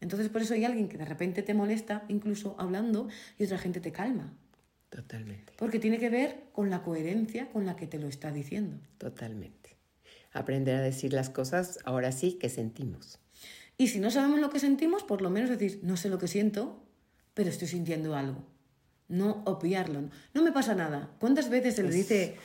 Entonces 0.00 0.30
por 0.30 0.40
eso 0.40 0.54
hay 0.54 0.64
alguien 0.64 0.88
que 0.88 0.96
de 0.96 1.04
repente 1.04 1.42
te 1.42 1.52
molesta, 1.52 2.06
incluso 2.08 2.56
hablando, 2.58 3.06
y 3.38 3.44
otra 3.44 3.58
gente 3.58 3.80
te 3.80 3.92
calma. 3.92 4.32
Totalmente. 4.88 5.52
Porque 5.58 5.78
tiene 5.78 5.98
que 5.98 6.08
ver 6.08 6.44
con 6.54 6.70
la 6.70 6.82
coherencia 6.82 7.50
con 7.50 7.66
la 7.66 7.76
que 7.76 7.86
te 7.86 7.98
lo 7.98 8.08
está 8.08 8.32
diciendo. 8.32 8.78
Totalmente. 8.96 9.76
Aprender 10.32 10.76
a 10.76 10.80
decir 10.80 11.12
las 11.12 11.28
cosas 11.28 11.80
ahora 11.84 12.12
sí 12.12 12.38
que 12.40 12.48
sentimos. 12.48 13.18
Y 13.76 13.88
si 13.88 14.00
no 14.00 14.10
sabemos 14.10 14.40
lo 14.40 14.48
que 14.48 14.58
sentimos, 14.58 15.04
por 15.04 15.20
lo 15.20 15.28
menos 15.28 15.50
decir, 15.50 15.80
no 15.82 15.98
sé 15.98 16.08
lo 16.08 16.18
que 16.18 16.28
siento, 16.28 16.82
pero 17.34 17.50
estoy 17.50 17.68
sintiendo 17.68 18.16
algo. 18.16 18.42
No 19.10 19.42
obviarlo. 19.44 20.02
No 20.34 20.42
me 20.42 20.52
pasa 20.52 20.72
nada. 20.72 21.10
¿Cuántas 21.18 21.50
veces 21.50 21.74
se 21.74 21.82
le 21.82 21.90
dice 21.90 22.38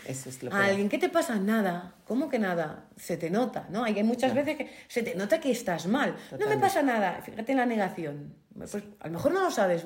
a 0.52 0.66
alguien, 0.66 0.90
¿qué 0.90 0.98
te 0.98 1.10
pasa? 1.10 1.36
Nada. 1.36 1.94
¿Cómo 2.06 2.28
que 2.28 2.40
nada? 2.40 2.86
Se 2.98 3.18
te 3.18 3.30
nota, 3.30 3.68
¿no? 3.70 3.84
Hay 3.84 4.04
muchas 4.04 4.34
veces 4.34 4.58
que 4.58 4.72
se 4.88 5.04
te 5.04 5.14
nota 5.14 5.40
que 5.40 5.52
estás 5.52 5.86
mal. 5.86 6.16
No 6.40 6.50
me 6.50 6.58
pasa 6.58 6.82
nada. 6.82 7.22
Fíjate 7.22 7.52
en 7.52 7.60
la 7.60 7.68
negación. 7.68 8.34
Pues 8.58 8.74
a 8.76 9.08
lo 9.08 9.14
mejor 9.14 9.32
no 9.32 9.44
lo 9.44 9.52
sabes. 9.52 9.86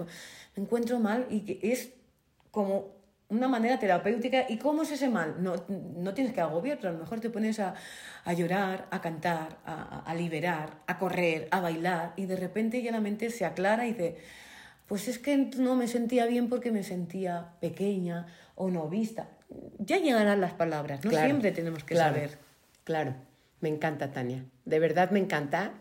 Me 0.55 0.63
encuentro 0.63 0.99
mal 0.99 1.27
y 1.29 1.41
que 1.41 1.59
es 1.61 1.91
como 2.49 2.95
una 3.27 3.49
manera 3.49 3.77
terapéutica. 3.77 4.45
¿Y 4.47 4.57
cómo 4.57 4.83
es 4.83 4.91
ese 4.91 5.09
mal? 5.09 5.35
No, 5.43 5.55
no 5.67 6.13
tienes 6.13 6.33
que 6.33 6.39
agobiar, 6.39 6.77
pero 6.77 6.89
a 6.89 6.93
lo 6.93 6.99
mejor 6.99 7.19
te 7.19 7.29
pones 7.29 7.59
a, 7.59 7.75
a 8.23 8.33
llorar, 8.33 8.87
a 8.89 9.01
cantar, 9.01 9.57
a, 9.65 9.99
a, 9.99 10.15
liberar, 10.15 10.81
a 10.87 10.97
correr, 10.97 11.49
a 11.51 11.59
bailar, 11.59 12.13
y 12.15 12.25
de 12.25 12.37
repente 12.37 12.81
ya 12.81 12.91
la 12.91 13.01
mente 13.01 13.29
se 13.29 13.43
aclara 13.43 13.85
y 13.85 13.91
dice, 13.91 14.17
pues 14.89 15.08
es 15.08 15.19
que 15.19 15.38
no 15.38 15.75
me 15.75 15.88
sentía 15.88 16.25
bien 16.25 16.49
porque 16.49 16.71
me 16.71 16.84
sentía 16.84 17.54
pequeña 17.62 18.25
o 18.56 18.69
no 18.71 18.89
vista. 18.89 19.30
Ya 19.78 19.97
llegarán 19.97 20.41
las 20.41 20.54
palabras, 20.54 21.06
no 21.06 21.12
siempre 21.12 21.52
tenemos 21.52 21.84
que 21.84 21.95
saber. 21.95 22.39
Claro, 22.84 23.13
me 23.62 23.69
encanta, 23.69 24.12
Tania. 24.12 24.43
De 24.65 24.80
verdad 24.80 25.12
me 25.12 25.19
encanta. 25.19 25.73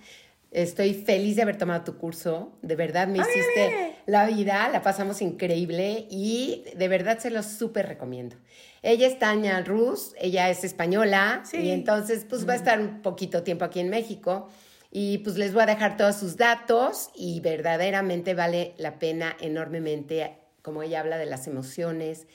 Estoy 0.50 0.92
feliz 0.92 1.36
de 1.36 1.42
haber 1.42 1.56
tomado 1.56 1.84
tu 1.84 1.96
curso. 1.96 2.58
De 2.60 2.76
verdad 2.76 3.08
me 3.08 3.18
hiciste 3.18 3.94
la 4.04 4.26
vida, 4.26 4.68
la 4.68 4.82
pasamos 4.82 5.22
increíble 5.22 6.06
y 6.10 6.64
de 6.76 6.88
verdad 6.88 7.18
se 7.18 7.30
lo 7.30 7.42
súper 7.42 7.88
recomiendo. 7.88 8.36
Ella 8.82 9.06
es 9.06 9.18
Tania 9.18 9.60
Ruz, 9.62 10.14
ella 10.18 10.50
es 10.50 10.64
española 10.64 11.42
y 11.52 11.70
entonces 11.70 12.26
pues 12.28 12.46
va 12.46 12.52
a 12.52 12.56
estar 12.56 12.78
un 12.78 13.00
poquito 13.00 13.42
tiempo 13.42 13.64
aquí 13.64 13.80
en 13.80 13.88
México 13.88 14.50
y 14.90 15.18
pues 15.18 15.36
les 15.36 15.52
voy 15.52 15.62
a 15.62 15.66
dejar 15.66 15.96
todos 15.96 16.16
sus 16.16 16.36
datos 16.36 17.10
y 17.14 17.40
verdaderamente 17.40 18.34
vale 18.34 18.74
la 18.78 18.98
pena 18.98 19.36
enormemente 19.40 20.38
como 20.62 20.82
ella 20.82 21.00
habla 21.00 21.18
de 21.18 21.26
las 21.26 21.46
emociones, 21.46 22.26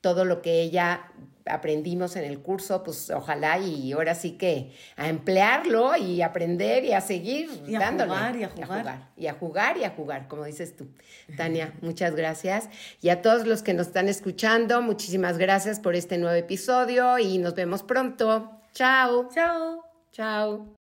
todo 0.00 0.24
lo 0.24 0.42
que 0.42 0.60
ella 0.60 1.10
aprendimos 1.46 2.16
en 2.16 2.24
el 2.24 2.40
curso, 2.40 2.82
pues 2.84 3.10
ojalá 3.10 3.58
y 3.58 3.92
ahora 3.92 4.14
sí 4.14 4.32
que 4.32 4.72
a 4.96 5.08
emplearlo 5.08 5.96
y 5.96 6.22
aprender 6.22 6.84
y 6.84 6.92
a 6.92 7.00
seguir 7.00 7.48
y 7.66 7.74
a 7.74 7.90
Jugar, 7.90 8.36
y 8.36 8.44
a 8.44 8.48
jugar. 8.48 9.08
Y 9.16 9.26
a 9.26 9.32
jugar 9.32 9.78
y 9.78 9.84
a 9.84 9.90
jugar, 9.90 10.28
como 10.28 10.44
dices 10.44 10.76
tú. 10.76 10.88
Tania, 11.36 11.72
muchas 11.80 12.14
gracias. 12.14 12.68
Y 13.00 13.08
a 13.08 13.22
todos 13.22 13.46
los 13.46 13.62
que 13.62 13.74
nos 13.74 13.88
están 13.88 14.08
escuchando, 14.08 14.82
muchísimas 14.82 15.38
gracias 15.38 15.80
por 15.80 15.94
este 15.94 16.18
nuevo 16.18 16.36
episodio 16.36 17.18
y 17.18 17.38
nos 17.38 17.54
vemos 17.54 17.82
pronto. 17.82 18.50
Chao. 18.74 19.28
Chao. 19.32 19.84
Chao. 20.12 20.76